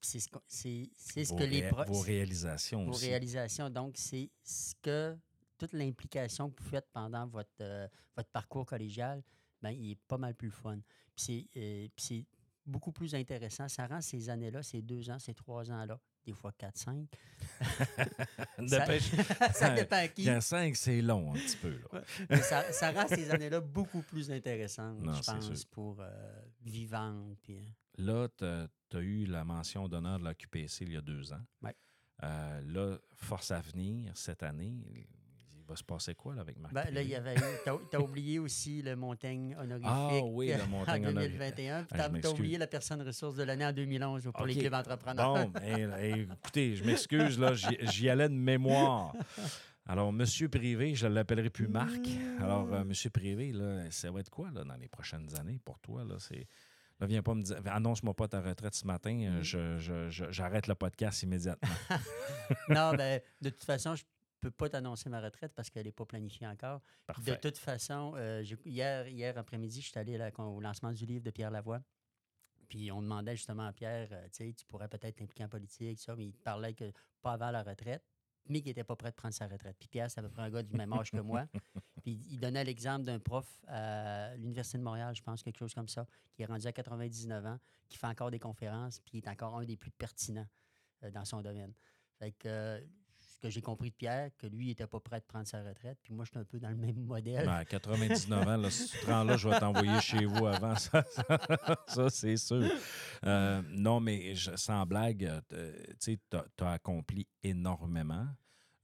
C'est, 0.00 0.20
ce, 0.20 0.28
c'est- 0.46 0.90
c'est 0.96 1.24
ce 1.24 1.30
Vos 1.30 1.36
que 1.38 1.44
les 1.44 1.68
pro- 1.68 1.84
vos 1.84 2.00
réalisations 2.00 2.84
vos 2.84 2.92
aussi. 2.92 3.06
réalisations. 3.08 3.68
Donc, 3.68 3.94
c'est 3.96 4.30
ce 4.44 4.74
que 4.80 5.18
toute 5.58 5.72
l'implication 5.72 6.50
que 6.50 6.62
vous 6.62 6.68
faites 6.70 6.88
pendant 6.92 7.26
votre, 7.26 7.50
euh, 7.60 7.88
votre 8.16 8.30
parcours 8.30 8.64
collégial, 8.64 9.22
ben, 9.60 9.70
il 9.70 9.90
est 9.92 10.00
pas 10.06 10.18
mal 10.18 10.34
plus 10.36 10.50
fun. 10.52 10.78
Puis 11.16 11.24
c'est, 11.52 11.60
euh, 11.60 11.88
puis 11.96 12.04
c'est 12.04 12.26
beaucoup 12.64 12.92
plus 12.92 13.14
intéressant. 13.16 13.68
Ça 13.68 13.86
rend 13.88 14.00
ces 14.00 14.28
années-là, 14.28 14.62
ces 14.62 14.82
deux 14.82 15.10
ans, 15.10 15.18
ces 15.18 15.34
trois 15.34 15.68
ans-là, 15.70 16.00
des 16.24 16.32
fois 16.32 16.52
quatre, 16.52 16.78
cinq. 16.78 17.08
Dépêche. 18.58 19.10
Ça, 19.10 19.52
ça 19.52 19.70
dépend 19.70 19.96
à 19.96 20.08
qui. 20.08 20.22
Il 20.22 20.26
y 20.26 20.30
a 20.30 20.40
cinq, 20.40 20.76
c'est 20.76 21.02
long 21.02 21.30
un 21.30 21.38
petit 21.38 21.56
peu. 21.56 21.78
Là. 21.92 22.02
Mais 22.30 22.42
ça, 22.42 22.70
ça 22.72 22.90
rend 22.92 23.08
ces 23.08 23.30
années-là 23.30 23.60
beaucoup 23.60 24.02
plus 24.02 24.30
intéressantes, 24.30 25.00
Non, 25.00 25.14
je 25.14 25.22
pense, 25.22 25.52
sûr. 25.52 25.68
pour 25.70 26.00
euh, 26.00 26.10
vivantes. 26.64 27.38
Puis, 27.42 27.56
euh, 27.58 27.62
Là, 27.98 28.28
tu 28.38 28.44
as 28.96 29.00
eu 29.00 29.26
la 29.26 29.44
mention 29.44 29.88
d'honneur 29.88 30.18
de 30.18 30.24
la 30.24 30.34
QPC 30.34 30.84
il 30.84 30.92
y 30.92 30.96
a 30.96 31.00
deux 31.02 31.32
ans. 31.32 31.42
Ouais. 31.62 31.74
Euh, 32.22 32.60
là, 32.66 32.98
Force 33.16 33.50
à 33.50 33.60
venir, 33.60 34.16
cette 34.16 34.42
année, 34.42 35.06
il 35.64 35.68
va 35.68 35.76
se 35.76 35.84
passer 35.84 36.14
quoi 36.14 36.34
là, 36.34 36.40
avec 36.42 36.58
Marc? 36.58 36.74
ben, 36.74 36.84
là, 36.92 37.02
il 37.02 37.08
y 37.08 37.14
avait. 37.14 37.34
T'as, 37.90 37.98
oublié 37.98 38.38
aussi 38.38 38.82
le 38.82 38.96
Montagne 38.96 39.56
honorifique. 39.58 39.88
Ah 39.90 40.18
oui, 40.24 40.48
le 40.52 40.66
Montagne 40.70 41.06
en 41.06 41.10
honorifique. 41.10 41.38
2021. 41.38 41.84
Puis 41.84 42.20
t'as, 42.20 42.28
oublié 42.30 42.58
la 42.58 42.66
personne 42.66 43.02
ressource 43.02 43.36
de 43.36 43.44
l'année 43.44 43.64
en 43.66 43.72
2011 43.72 44.30
pour 44.34 44.46
les 44.46 44.54
OK. 44.54 44.60
clubs 44.60 44.74
entrepreneurs. 44.74 45.34
Bon, 45.34 45.48
ben, 45.50 45.92
hey, 45.94 46.22
écoutez, 46.22 46.74
je 46.76 46.84
m'excuse, 46.84 47.38
là, 47.38 47.52
j'y 47.54 48.08
allais 48.08 48.28
de 48.28 48.34
mémoire. 48.34 49.14
Alors, 49.86 50.12
Monsieur 50.12 50.48
Privé, 50.48 50.94
je 50.94 51.06
ne 51.08 51.14
l'appellerai 51.14 51.50
plus 51.50 51.66
Marc. 51.68 52.06
Alors, 52.40 52.72
euh, 52.72 52.84
Monsieur 52.84 53.10
Privé, 53.10 53.52
là, 53.52 53.90
ça 53.90 54.10
va 54.12 54.20
être 54.20 54.30
quoi 54.30 54.50
là, 54.52 54.62
dans 54.64 54.76
les 54.76 54.86
prochaines 54.88 55.28
années 55.38 55.58
pour 55.64 55.78
toi? 55.80 56.04
Là, 56.04 56.16
c'est... 56.18 56.46
Là, 57.00 57.08
viens 57.08 57.22
pas 57.22 57.34
me 57.34 57.42
dire, 57.42 57.56
annonce-moi 57.66 58.14
pas 58.14 58.28
ta 58.28 58.40
retraite 58.40 58.76
ce 58.76 58.86
matin, 58.86 59.18
euh, 59.24 59.40
Mm. 59.40 59.42
je- 59.42 59.78
je- 59.78 60.08
je- 60.10 60.30
j'arrête 60.30 60.68
le 60.68 60.76
podcast 60.76 61.20
immédiatement. 61.24 61.68
non, 62.68 62.92
ben, 62.94 63.20
de 63.40 63.50
toute 63.50 63.64
façon, 63.64 63.96
je 63.96 64.04
peux 64.42 64.50
pas 64.50 64.68
t'annoncer 64.68 65.08
ma 65.08 65.20
retraite 65.20 65.52
parce 65.54 65.70
qu'elle 65.70 65.86
n'est 65.86 65.92
pas 65.92 66.04
planifiée 66.04 66.46
encore. 66.46 66.82
De 67.20 67.34
toute 67.40 67.58
façon, 67.58 68.12
euh, 68.16 68.44
hier, 68.64 69.08
hier 69.08 69.38
après-midi, 69.38 69.80
je 69.80 69.88
suis 69.88 69.98
allé 69.98 70.16
à 70.16 70.18
la- 70.30 70.40
au 70.44 70.60
lancement 70.60 70.92
du 70.92 71.06
livre 71.06 71.24
de 71.24 71.30
Pierre 71.30 71.50
Lavoie. 71.50 71.82
Puis 72.68 72.90
on 72.90 73.02
demandait 73.02 73.36
justement 73.36 73.66
à 73.66 73.72
Pierre, 73.72 74.08
euh, 74.12 74.24
tu 74.28 74.44
sais, 74.48 74.52
tu 74.54 74.64
pourrais 74.66 74.88
peut-être 74.88 75.16
t'impliquer 75.16 75.44
en 75.44 75.48
politique, 75.48 75.98
ça, 76.00 76.16
mais 76.16 76.26
il 76.26 76.32
parlait 76.32 76.74
que 76.74 76.90
pas 77.20 77.32
avant 77.34 77.50
la 77.50 77.62
retraite, 77.62 78.02
mais 78.48 78.60
qu'il 78.60 78.70
n'était 78.70 78.82
pas 78.84 78.96
prêt 78.96 79.10
de 79.10 79.14
prendre 79.16 79.34
sa 79.34 79.46
retraite. 79.46 79.76
Puis 79.78 79.88
Pierre, 79.88 80.10
c'est 80.10 80.20
à 80.20 80.22
peu 80.22 80.30
près 80.30 80.42
un 80.42 80.50
gars 80.50 80.62
du 80.62 80.74
même 80.74 80.92
âge 80.92 81.10
que 81.10 81.18
moi. 81.20 81.46
Puis 82.02 82.12
il 82.30 82.38
donnait 82.40 82.64
l'exemple 82.64 83.04
d'un 83.04 83.20
prof 83.20 83.46
à 83.68 84.34
l'Université 84.36 84.78
de 84.78 84.82
Montréal, 84.82 85.14
je 85.14 85.22
pense, 85.22 85.42
quelque 85.42 85.58
chose 85.58 85.72
comme 85.74 85.86
ça, 85.88 86.04
qui 86.34 86.42
est 86.42 86.46
rendu 86.46 86.66
à 86.66 86.72
99 86.72 87.46
ans, 87.46 87.58
qui 87.88 87.96
fait 87.98 88.06
encore 88.08 88.30
des 88.32 88.40
conférences, 88.40 88.98
puis 89.00 89.10
qui 89.12 89.18
est 89.18 89.30
encore 89.30 89.56
un 89.56 89.64
des 89.64 89.76
plus 89.76 89.92
pertinents 89.92 90.48
euh, 91.04 91.10
dans 91.12 91.24
son 91.24 91.42
domaine. 91.42 91.72
Fait 92.18 92.32
que 92.32 92.80
ce 92.80 93.01
que 93.42 93.50
j'ai 93.50 93.60
compris 93.60 93.90
de 93.90 93.94
Pierre, 93.96 94.30
que 94.38 94.46
lui, 94.46 94.66
il 94.66 94.68
n'était 94.68 94.86
pas 94.86 95.00
prêt 95.00 95.18
de 95.20 95.24
prendre 95.26 95.46
sa 95.46 95.62
retraite, 95.62 95.98
puis 96.02 96.14
moi, 96.14 96.24
je 96.24 96.30
suis 96.30 96.38
un 96.38 96.44
peu 96.44 96.58
dans 96.60 96.70
le 96.70 96.76
même 96.76 96.96
modèle. 97.04 97.44
Ben, 97.44 97.52
à 97.52 97.64
99 97.64 98.48
ans, 98.48 98.56
là, 98.56 98.70
si 98.70 98.88
tu 98.88 98.98
te 98.98 99.06
rends 99.06 99.24
là, 99.24 99.36
je 99.36 99.48
vais 99.48 99.58
t'envoyer 99.58 100.00
chez 100.00 100.24
vous 100.24 100.46
avant 100.46 100.76
ça. 100.76 101.04
Ça, 101.12 101.76
ça, 101.86 102.10
c'est 102.10 102.36
sûr. 102.36 102.70
Euh, 103.24 103.62
non, 103.70 104.00
mais 104.00 104.34
je- 104.34 104.56
sans 104.56 104.86
blague, 104.86 105.24
euh, 105.52 105.72
tu 106.00 106.18
as, 106.32 106.72
accompli 106.72 107.26
énormément. 107.42 108.26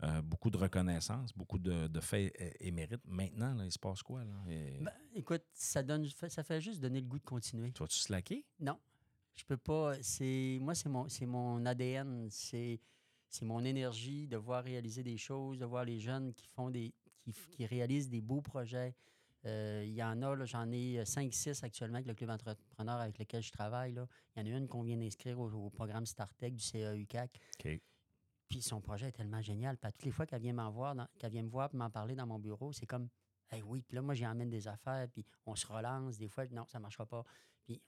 euh, 0.05 0.23
beaucoup 0.23 0.49
de 0.51 0.57
reconnaissance, 0.57 1.33
beaucoup 1.37 1.59
de, 1.59 1.89
de 1.89 2.01
faits 2.01 2.33
et 2.61 2.71
mérites. 2.71 3.01
Maintenant, 3.05 3.53
là, 3.55 3.65
il 3.65 3.73
se 3.73 3.79
passe 3.81 4.01
quoi? 4.03 4.23
Là? 4.25 4.33
Et- 4.49 4.79
Ben, 4.81 4.93
écoute, 5.15 5.43
ça, 5.53 5.83
donne, 5.83 6.07
ça 6.29 6.45
fait 6.45 6.61
juste 6.61 6.81
donner 6.81 7.01
le 7.01 7.07
goût 7.09 7.19
de 7.19 7.25
continuer. 7.25 7.73
tu 7.73 7.83
vas-tu 7.83 7.99
slacker? 7.99 8.45
Non, 8.61 8.79
je 9.35 9.43
peux 9.45 9.57
pas. 9.57 9.95
C'est 10.03 10.59
moi, 10.61 10.75
c'est 10.77 10.89
mon, 10.89 11.09
c'est 11.09 11.27
mon 11.27 11.65
ADN, 11.67 12.29
c'est 12.31 12.79
c'est 13.31 13.45
mon 13.45 13.65
énergie 13.65 14.27
de 14.27 14.37
voir 14.37 14.65
réaliser 14.65 15.03
des 15.03 15.17
choses, 15.17 15.59
de 15.59 15.65
voir 15.65 15.85
les 15.85 15.99
jeunes 16.01 16.33
qui 16.35 16.47
font 16.47 16.71
des, 16.71 16.95
qui, 17.21 17.33
qui 17.33 17.67
réalisent 17.67 18.09
des 18.09 18.21
beaux 18.21 18.41
projets. 18.41 18.95
Euh, 19.45 19.85
Il 19.87 19.93
y 19.93 20.03
en 20.03 20.21
a, 20.23 20.35
là, 20.35 20.45
j'en 20.45 20.71
ai 20.73 21.03
5-6 21.03 21.65
actuellement 21.65 21.97
avec 21.97 22.09
le 22.09 22.15
club 22.15 22.31
entrepreneur 22.31 23.01
avec 23.01 23.19
lequel 23.19 23.43
je 23.43 23.53
travaille. 23.53 23.93
Là. 23.93 24.07
Il 24.37 24.47
y 24.47 24.51
en 24.51 24.55
a 24.55 24.59
une 24.59 24.69
qu'on 24.69 24.83
vient 24.83 24.97
d'inscrire 24.97 25.39
au, 25.39 25.51
au 25.51 25.71
programme 25.71 26.07
StarTech 26.07 26.55
du 26.55 26.63
CA 26.63 26.95
UCAC. 26.95 27.39
OK. 27.65 27.81
Puis 28.49 28.63
son 28.63 28.81
projet 28.81 29.09
est 29.09 29.13
tellement 29.13 29.43
génial. 29.43 29.77
Puis 29.77 29.89
à 29.89 29.93
toutes 29.93 30.05
les 30.05 30.11
fois 30.11 30.27
qu'elle 30.27 30.41
vient 30.41 30.55
m'en 30.55 30.71
voir, 30.71 30.97
qu'elle 31.19 31.31
vient 31.31 31.43
me 31.43 31.51
voir 31.51 31.71
et 31.73 31.77
m'en 31.77 31.91
parler 31.91 32.15
dans 32.15 32.27
mon 32.27 32.39
bureau, 32.39 32.73
c'est 32.73 32.87
comme 32.87 33.09
Hey, 33.51 33.63
oui, 33.63 33.83
puis 33.83 33.95
là, 33.97 34.03
moi, 34.03 34.15
j'y 34.15 34.27
emmène 34.27 34.51
des 34.51 34.69
affaires, 34.69 35.09
puis 35.11 35.25
on 35.47 35.55
se 35.57 35.67
relance. 35.67 36.19
Des 36.19 36.29
fois, 36.29 36.45
non, 36.49 36.67
ça 36.67 36.79
ne 36.79 36.83
marchera 36.83 37.07
pas. 37.07 37.25
Puis, 37.65 37.81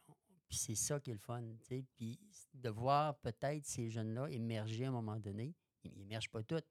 puis 0.51 0.59
c'est 0.59 0.75
ça 0.75 0.99
qui 0.99 1.11
est 1.11 1.15
le 1.15 1.21
fun. 1.21 1.43
Puis 1.95 2.19
de 2.55 2.69
voir 2.69 3.17
peut-être 3.21 3.65
ces 3.65 3.89
jeunes-là 3.89 4.29
émerger 4.31 4.85
à 4.85 4.89
un 4.89 4.93
moment 4.93 5.19
donné. 5.19 5.55
Ils 5.85 5.97
n'émergent 5.97 6.29
pas 6.29 6.43
toutes, 6.43 6.67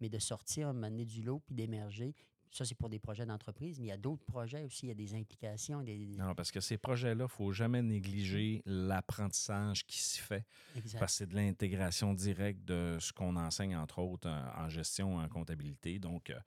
mais 0.00 0.08
de 0.08 0.18
sortir, 0.18 0.68
un 0.68 0.72
moment 0.72 0.90
donné 0.90 1.06
du 1.06 1.22
lot, 1.22 1.38
puis 1.46 1.54
d'émerger. 1.54 2.14
Ça, 2.56 2.64
c'est 2.64 2.74
pour 2.76 2.88
des 2.88 2.98
projets 2.98 3.26
d'entreprise, 3.26 3.78
mais 3.80 3.86
il 3.86 3.88
y 3.88 3.92
a 3.92 3.96
d'autres 3.96 4.24
projets 4.24 4.62
aussi, 4.62 4.86
il 4.86 4.88
y 4.88 4.92
a 4.92 4.94
des 4.94 5.14
implications. 5.14 5.82
Des... 5.82 6.16
Non, 6.18 6.34
parce 6.34 6.50
que 6.52 6.60
ces 6.60 6.78
projets-là, 6.78 7.14
il 7.14 7.22
ne 7.22 7.26
faut 7.26 7.52
jamais 7.52 7.82
négliger 7.82 8.62
l'apprentissage 8.64 9.84
qui 9.86 9.98
s'y 9.98 10.20
fait. 10.20 10.44
Exact. 10.76 10.98
Parce 10.98 11.12
que 11.12 11.18
c'est 11.18 11.26
de 11.26 11.34
l'intégration 11.34 12.14
directe 12.14 12.64
de 12.64 12.96
ce 13.00 13.12
qu'on 13.12 13.36
enseigne, 13.36 13.76
entre 13.76 13.98
autres, 14.00 14.28
en 14.28 14.64
en 14.64 14.68
gestion, 14.68 15.16
en 15.16 15.28
comptabilité. 15.28 15.98
Donc, 15.98 16.30
euh, 16.30 16.38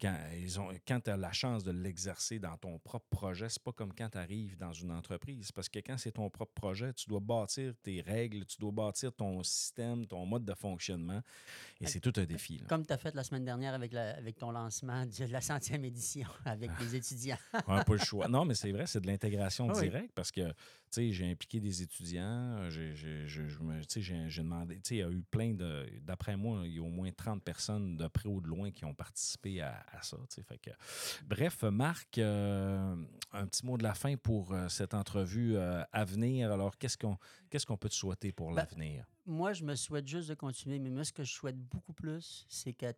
quand, 0.00 0.16
ils 0.38 0.60
ont- 0.60 0.68
quand 0.86 1.00
tu 1.00 1.10
as 1.10 1.16
la 1.16 1.32
chance 1.32 1.64
de 1.64 1.70
l'exercer 1.72 2.38
dans 2.38 2.56
ton 2.56 2.78
propre 2.78 3.06
projet, 3.10 3.48
c'est 3.48 3.62
pas 3.62 3.72
comme 3.72 3.92
quand 3.94 4.10
tu 4.10 4.18
arrives 4.18 4.56
dans 4.58 4.72
une 4.72 4.90
entreprise. 4.92 5.50
Parce 5.50 5.68
que 5.68 5.78
quand 5.80 5.96
c'est 5.98 6.12
ton 6.12 6.28
propre 6.30 6.52
projet, 6.54 6.92
tu 6.92 7.08
dois 7.08 7.20
bâtir 7.20 7.72
tes 7.82 8.00
règles, 8.02 8.44
tu 8.44 8.58
dois 8.58 8.70
bâtir 8.70 9.12
ton 9.12 9.42
système, 9.42 10.06
ton 10.06 10.24
mode 10.26 10.44
de 10.44 10.54
fonctionnement. 10.54 11.20
Et 11.80 11.86
c'est 11.86 12.00
tout 12.00 12.12
un 12.16 12.24
défi. 12.24 12.58
là. 12.58 12.66
Comme 12.68 12.86
tu 12.86 12.92
as 12.92 12.98
fait 12.98 13.14
la 13.14 13.24
semaine 13.24 13.44
dernière 13.44 13.74
avec, 13.74 13.92
la- 13.92 14.16
avec 14.16 14.36
ton 14.38 14.50
lancement 14.50 15.04
de 15.06 15.24
la 15.26 15.40
édition 15.58 16.26
avec 16.44 16.70
les 16.80 16.96
étudiants. 16.96 17.36
On 17.66 17.74
n'a 17.74 17.84
pas 17.84 17.92
le 17.94 17.98
choix. 17.98 18.28
Non, 18.28 18.44
mais 18.44 18.54
c'est 18.54 18.72
vrai, 18.72 18.86
c'est 18.86 19.00
de 19.00 19.06
l'intégration 19.06 19.68
Ah 19.70 19.74
oui. 19.76 19.88
directe 19.88 20.12
parce 20.14 20.30
que, 20.30 20.48
tu 20.48 20.54
sais, 20.90 21.12
j'ai 21.12 21.30
impliqué 21.30 21.60
des 21.60 21.82
étudiants, 21.82 22.68
j'ai, 22.70 22.94
j'ai- 22.94 23.26
j'ai, 23.26 23.48
j'ai 23.48 24.42
demandé, 24.42 24.76
tu 24.76 24.80
sais, 24.88 24.94
il 24.96 24.98
y 24.98 25.02
a 25.02 25.10
eu 25.10 25.22
plein 25.22 25.54
de, 25.54 25.86
d'après 26.02 26.36
moi, 26.36 26.62
il 26.64 26.74
y 26.74 26.78
a 26.78 26.82
au 26.82 26.88
moins 26.88 27.10
30 27.10 27.42
personnes 27.42 27.96
de 27.96 28.06
près 28.08 28.28
ou 28.28 28.40
de 28.40 28.48
loin 28.48 28.70
qui 28.70 28.84
ont 28.84 28.94
participé 28.94 29.60
à, 29.60 29.84
à 29.92 30.02
ça, 30.02 30.16
tu 30.28 30.36
sais, 30.36 30.42
fait 30.42 30.58
que, 30.58 30.70
bref, 31.26 31.62
Marc, 31.64 32.18
euh, 32.18 32.96
un 33.32 33.46
petit 33.46 33.64
mot 33.66 33.76
de 33.76 33.82
la 33.82 33.94
fin 33.94 34.16
pour 34.16 34.52
euh, 34.52 34.68
cette 34.68 34.94
entrevue 34.94 35.56
euh, 35.56 35.82
à 35.92 36.04
venir. 36.04 36.52
Alors, 36.52 36.76
qu'est-ce 36.78 36.98
qu'on, 36.98 37.16
qu'est-ce 37.50 37.66
qu'on 37.66 37.76
peut 37.76 37.88
te 37.88 37.94
souhaiter 37.94 38.32
pour 38.32 38.50
Ben, 38.50 38.56
l'avenir? 38.56 39.04
Moi, 39.26 39.52
je 39.52 39.64
me 39.64 39.74
souhaite 39.74 40.06
juste 40.06 40.28
de 40.28 40.34
continuer, 40.34 40.78
mais 40.78 40.90
moi, 40.90 41.04
ce 41.04 41.12
que 41.12 41.24
je 41.24 41.32
souhaite 41.32 41.56
beaucoup 41.58 41.92
plus, 41.94 42.44
c'est 42.48 42.72
que 42.74 42.92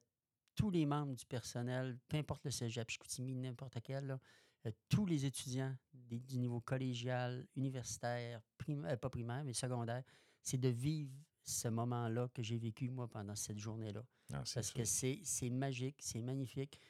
tous 0.56 0.70
les 0.70 0.86
membres 0.86 1.14
du 1.14 1.24
personnel, 1.26 1.98
peu 2.08 2.16
importe 2.16 2.44
le 2.44 2.50
cégep, 2.50 2.88
Chicoutimi, 2.90 3.34
n'importe 3.34 3.78
quel, 3.84 4.06
là, 4.06 4.18
euh, 4.66 4.70
tous 4.88 5.06
les 5.06 5.24
étudiants 5.24 5.76
des- 5.92 6.18
du 6.18 6.38
niveau 6.38 6.60
collégial, 6.60 7.46
universitaire, 7.54 8.40
euh, 8.68 8.96
pas 8.96 9.10
primaire, 9.10 9.44
mais 9.44 9.52
secondaire, 9.52 10.02
c'est 10.42 10.58
de 10.58 10.68
vivre 10.68 11.12
ce 11.44 11.68
moment-là 11.68 12.28
que 12.34 12.42
j'ai 12.42 12.58
vécu, 12.58 12.90
moi, 12.90 13.06
pendant 13.06 13.36
cette 13.36 13.58
journée-là. 13.58 14.02
Ah, 14.32 14.42
Parce 14.54 14.72
que 14.72 14.84
c'est 14.84 15.50
magique, 15.50 15.96
c'est 16.00 16.20
magnifique. 16.22 16.80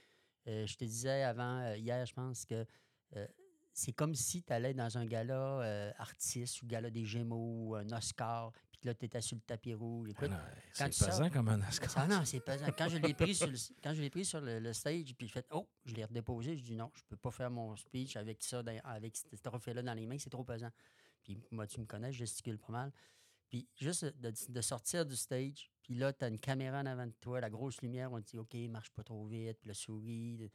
Euh, 0.46 0.64
je 0.66 0.76
te 0.76 0.84
disais 0.84 1.22
avant, 1.24 1.74
hier, 1.74 2.06
je 2.06 2.14
pense 2.14 2.46
que 2.46 2.64
c'est 3.72 3.92
comme 3.92 4.14
si 4.14 4.42
tu 4.42 4.52
allais 4.52 4.72
dans 4.72 4.96
un 4.96 5.04
gala 5.04 5.92
artiste 5.98 6.62
ou 6.62 6.66
gala 6.66 6.88
des 6.90 7.04
Gémeaux 7.04 7.68
ou 7.68 7.74
un 7.74 7.90
Oscar, 7.92 8.52
puis 8.80 8.88
là, 8.88 8.94
tu 8.94 9.04
étais 9.06 9.20
sur 9.20 9.36
le 9.36 9.42
tapis 9.42 9.74
rouge. 9.74 10.10
Écoute, 10.10 10.28
Ah 10.30 10.36
non, 10.36 10.38
quand 10.78 10.92
c'est 10.92 11.06
pesant 11.06 11.30
comme 11.30 11.48
un 11.48 11.60
Oscar. 11.68 11.90
ah 11.96 12.06
non, 12.06 12.24
c'est 12.24 12.40
pesant. 12.40 12.66
Quand 12.76 12.88
je 12.88 12.98
l'ai 12.98 13.14
pris 13.14 13.34
sur 13.34 13.46
le, 13.46 13.56
quand 13.82 13.94
je 13.94 14.00
l'ai 14.02 14.10
pris 14.10 14.24
sur 14.24 14.40
le, 14.40 14.58
le 14.58 14.72
stage, 14.72 15.14
puis 15.16 15.26
je 15.28 15.32
fait 15.32 15.46
Oh, 15.50 15.66
je 15.84 15.94
l'ai 15.94 16.04
redéposé. 16.04 16.56
Je 16.56 16.62
dis 16.62 16.76
non, 16.76 16.90
je 16.94 17.02
peux 17.08 17.16
pas 17.16 17.30
faire 17.30 17.50
mon 17.50 17.74
speech 17.76 18.16
avec 18.16 18.42
ça, 18.42 18.62
dans- 18.62 18.80
avec 18.84 19.16
ce 19.16 19.36
trophée-là 19.42 19.82
dans 19.82 19.94
les 19.94 20.06
mains, 20.06 20.18
c'est 20.18 20.30
trop 20.30 20.44
pesant. 20.44 20.70
Puis 21.22 21.38
moi, 21.50 21.66
tu 21.66 21.80
me 21.80 21.86
connais, 21.86 22.12
je 22.12 22.18
gesticule 22.18 22.58
pas 22.58 22.72
mal. 22.72 22.92
Puis 23.48 23.68
juste 23.80 24.04
de, 24.04 24.32
de 24.48 24.60
sortir 24.60 25.06
du 25.06 25.16
stage, 25.16 25.70
puis 25.82 25.94
là, 25.94 26.12
tu 26.12 26.24
as 26.24 26.28
une 26.28 26.38
caméra 26.38 26.80
en 26.80 26.86
avant 26.86 27.06
de 27.06 27.14
toi, 27.20 27.40
la 27.40 27.48
grosse 27.50 27.80
lumière, 27.80 28.12
on 28.12 28.20
te 28.20 28.30
dit 28.30 28.38
OK, 28.38 28.54
marche 28.70 28.90
pas 28.90 29.02
trop 29.04 29.24
vite, 29.26 29.58
puis 29.60 29.68
le 29.68 29.74
souris. 29.74 30.50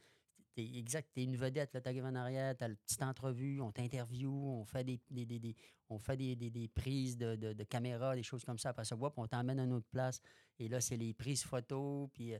T'es 0.54 0.76
exact, 0.76 1.08
t'es 1.14 1.24
une 1.24 1.36
vedette, 1.36 1.72
là, 1.72 1.80
t'arrives 1.80 2.04
en 2.04 2.14
arrière, 2.14 2.54
t'as 2.56 2.68
la 2.68 2.74
petite 2.74 3.02
entrevue, 3.02 3.60
on 3.62 3.72
t'interview, 3.72 4.30
on 4.30 4.64
fait 4.64 4.84
des, 4.84 5.00
des- 5.10 5.24
des- 5.24 5.38
des- 5.38 5.56
on 5.88 5.98
fait 5.98 6.16
des, 6.16 6.36
des- 6.36 6.50
des 6.50 6.68
prises 6.68 7.16
de, 7.16 7.36
de, 7.36 7.52
de 7.54 7.64
caméra, 7.64 8.14
des 8.14 8.22
choses 8.22 8.44
comme 8.44 8.58
ça. 8.58 8.68
Après 8.70 8.84
ça, 8.84 8.94
whoop, 8.94 9.14
on 9.16 9.26
t'emmène 9.26 9.58
à 9.60 9.64
une 9.64 9.72
autre 9.72 9.88
place. 9.90 10.20
Et 10.58 10.68
là, 10.68 10.80
c'est 10.80 10.96
les 10.98 11.14
prises 11.14 11.42
photos, 11.42 12.10
puis 12.12 12.34
euh, 12.34 12.38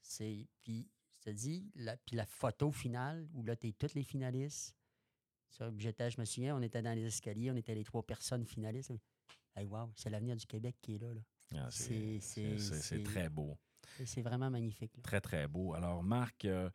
c'est. 0.00 0.48
Puis, 0.62 0.88
je 1.18 1.30
te 1.30 1.30
dis, 1.30 1.70
la, 1.76 1.96
puis 1.96 2.16
la 2.16 2.26
photo 2.26 2.72
finale, 2.72 3.28
où 3.34 3.44
là, 3.44 3.54
tu 3.54 3.68
es 3.68 3.72
toutes 3.72 3.94
les 3.94 4.02
finalistes. 4.02 4.74
J'étais, 5.76 6.10
je 6.10 6.18
me 6.18 6.24
souviens, 6.24 6.56
on 6.56 6.62
était 6.62 6.82
dans 6.82 6.94
les 6.94 7.04
escaliers, 7.04 7.50
on 7.50 7.56
était 7.56 7.74
les 7.74 7.84
trois 7.84 8.02
personnes 8.04 8.44
finalistes. 8.46 8.90
Hey, 9.54 9.66
wow, 9.66 9.92
c'est 9.94 10.08
l'avenir 10.10 10.34
du 10.34 10.46
Québec 10.46 10.76
qui 10.80 10.94
est 10.94 10.98
là. 10.98 11.12
là. 11.12 11.20
Ah, 11.54 11.70
c'est- 11.70 12.18
c'est, 12.20 12.58
très 13.04 13.28
beau. 13.28 13.56
C'est 14.06 14.22
vraiment 14.22 14.50
magnifique. 14.50 14.96
là. 14.96 15.02
Très, 15.02 15.20
très 15.20 15.46
beau. 15.46 15.74
Alors, 15.74 16.02
Marc, 16.02 16.46
euh, 16.46 16.70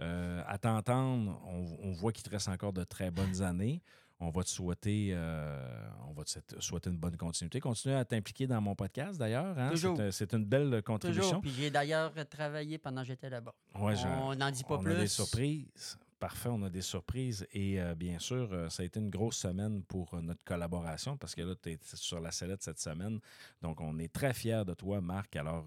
euh, 0.00 0.42
à 0.46 0.58
t'entendre, 0.58 1.40
on, 1.46 1.78
on 1.88 1.92
voit 1.92 2.12
qu'il 2.12 2.22
te 2.24 2.30
reste 2.30 2.48
encore 2.48 2.72
de 2.72 2.84
très 2.84 3.10
bonnes 3.10 3.42
années. 3.42 3.82
On 4.18 4.30
va 4.30 4.42
te 4.44 4.48
souhaiter, 4.48 5.10
euh, 5.12 5.88
on 6.08 6.12
va 6.14 6.24
te 6.24 6.38
souhaiter 6.60 6.88
une 6.88 6.96
bonne 6.96 7.18
continuité. 7.18 7.60
Continue 7.60 7.94
à 7.94 8.04
t'impliquer 8.04 8.46
dans 8.46 8.62
mon 8.62 8.74
podcast, 8.74 9.18
d'ailleurs. 9.18 9.58
hein. 9.58 9.72
C'est, 9.74 9.86
un- 9.86 10.10
c'est 10.10 10.32
une 10.32 10.46
belle 10.46 10.82
contribution. 10.82 11.22
Toujours. 11.22 11.40
Puis 11.42 11.50
j'ai 11.50 11.70
d'ailleurs 11.70 12.12
travaillé 12.30 12.78
pendant 12.78 13.02
que 13.02 13.08
j'étais 13.08 13.28
là-bas. 13.28 13.54
Ouais, 13.78 13.94
on 14.22 14.34
n'en 14.34 14.50
dit 14.50 14.64
pas 14.64 14.76
on 14.76 14.82
plus. 14.82 14.92
a 14.92 15.00
des 15.00 15.06
surprises. 15.08 15.98
Parfait, 16.18 16.48
on 16.50 16.62
a 16.62 16.70
des 16.70 16.80
surprises. 16.80 17.46
Et 17.52 17.78
euh, 17.78 17.94
bien 17.94 18.18
sûr, 18.18 18.48
euh, 18.50 18.70
ça 18.70 18.82
a 18.82 18.86
été 18.86 18.98
une 19.00 19.10
grosse 19.10 19.36
semaine 19.36 19.82
pour 19.82 20.14
euh, 20.14 20.22
notre 20.22 20.42
collaboration 20.44 21.18
parce 21.18 21.34
que 21.34 21.42
là, 21.42 21.54
tu 21.62 21.72
es 21.72 21.78
sur 21.92 22.18
la 22.18 22.30
sellette 22.30 22.62
cette 22.62 22.80
semaine. 22.80 23.20
Donc, 23.60 23.82
on 23.82 23.98
est 23.98 24.10
très 24.10 24.32
fiers 24.32 24.62
de 24.66 24.72
toi, 24.72 25.02
Marc. 25.02 25.36
Alors, 25.36 25.66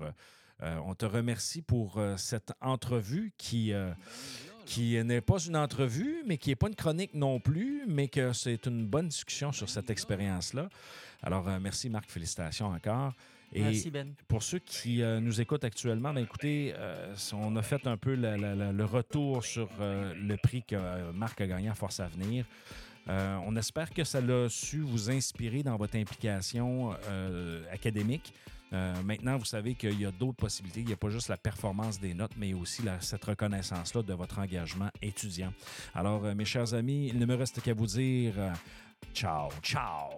on 0.61 0.93
te 0.95 1.05
remercie 1.05 1.61
pour 1.61 1.97
euh, 1.97 2.17
cette 2.17 2.51
entrevue 2.61 3.31
qui, 3.37 3.73
euh, 3.73 3.91
qui 4.65 5.01
n'est 5.03 5.21
pas 5.21 5.39
une 5.39 5.55
entrevue, 5.57 6.23
mais 6.27 6.37
qui 6.37 6.49
n'est 6.49 6.55
pas 6.55 6.67
une 6.67 6.75
chronique 6.75 7.13
non 7.13 7.39
plus, 7.39 7.83
mais 7.87 8.07
que 8.07 8.33
c'est 8.33 8.65
une 8.65 8.85
bonne 8.85 9.07
discussion 9.07 9.51
sur 9.51 9.69
cette 9.69 9.89
expérience-là. 9.89 10.69
Alors, 11.23 11.47
euh, 11.47 11.59
merci, 11.61 11.89
Marc. 11.89 12.09
Félicitations 12.09 12.67
encore. 12.67 13.13
Et 13.51 13.63
Merci, 13.63 13.89
Ben. 13.89 14.13
pour 14.27 14.43
ceux 14.43 14.59
qui 14.59 15.01
euh, 15.01 15.19
nous 15.19 15.41
écoutent 15.41 15.63
actuellement, 15.63 16.13
ben 16.13 16.21
écoutez, 16.21 16.71
euh, 16.77 17.15
on 17.33 17.55
a 17.55 17.63
fait 17.63 17.87
un 17.87 17.97
peu 17.97 18.13
la- 18.13 18.37
la- 18.37 18.53
la- 18.53 18.71
le 18.71 18.85
retour 18.85 19.43
sur 19.43 19.67
euh, 19.79 20.13
le 20.13 20.37
prix 20.37 20.61
que 20.61 20.75
euh, 20.75 21.11
Marc 21.13 21.41
a 21.41 21.47
gagné 21.47 21.67
à 21.67 21.73
Force 21.73 21.99
Avenir. 21.99 22.45
Euh, 23.07 23.39
on 23.47 23.55
espère 23.55 23.89
que 23.91 24.03
ça 24.03 24.21
l'a 24.21 24.49
su 24.49 24.81
vous 24.81 25.09
inspirer 25.09 25.63
dans 25.63 25.77
votre 25.77 25.95
implication 25.95 26.93
euh, 27.09 27.63
académique. 27.71 28.33
Euh, 28.73 29.01
maintenant, 29.03 29.37
vous 29.37 29.45
savez 29.45 29.75
qu'il 29.75 29.99
y 29.99 30.05
a 30.05 30.11
d'autres 30.11 30.37
possibilités. 30.37 30.81
Il 30.81 30.87
n'y 30.87 30.93
a 30.93 30.97
pas 30.97 31.09
juste 31.09 31.29
la 31.29 31.37
performance 31.37 31.99
des 31.99 32.13
notes, 32.13 32.33
mais 32.37 32.53
aussi 32.53 32.83
cette 32.99 33.25
reconnaissance-là 33.25 34.03
de 34.03 34.13
votre 34.13 34.39
engagement 34.39 34.89
étudiant. 35.01 35.53
Alors, 35.93 36.25
euh, 36.25 36.35
mes 36.35 36.45
chers 36.45 36.73
amis, 36.73 37.07
il 37.07 37.19
ne 37.19 37.25
me 37.25 37.35
reste 37.35 37.61
qu'à 37.61 37.73
vous 37.73 37.87
dire 37.87 38.33
euh, 38.37 38.53
ciao, 39.13 39.49
ciao. 39.61 40.09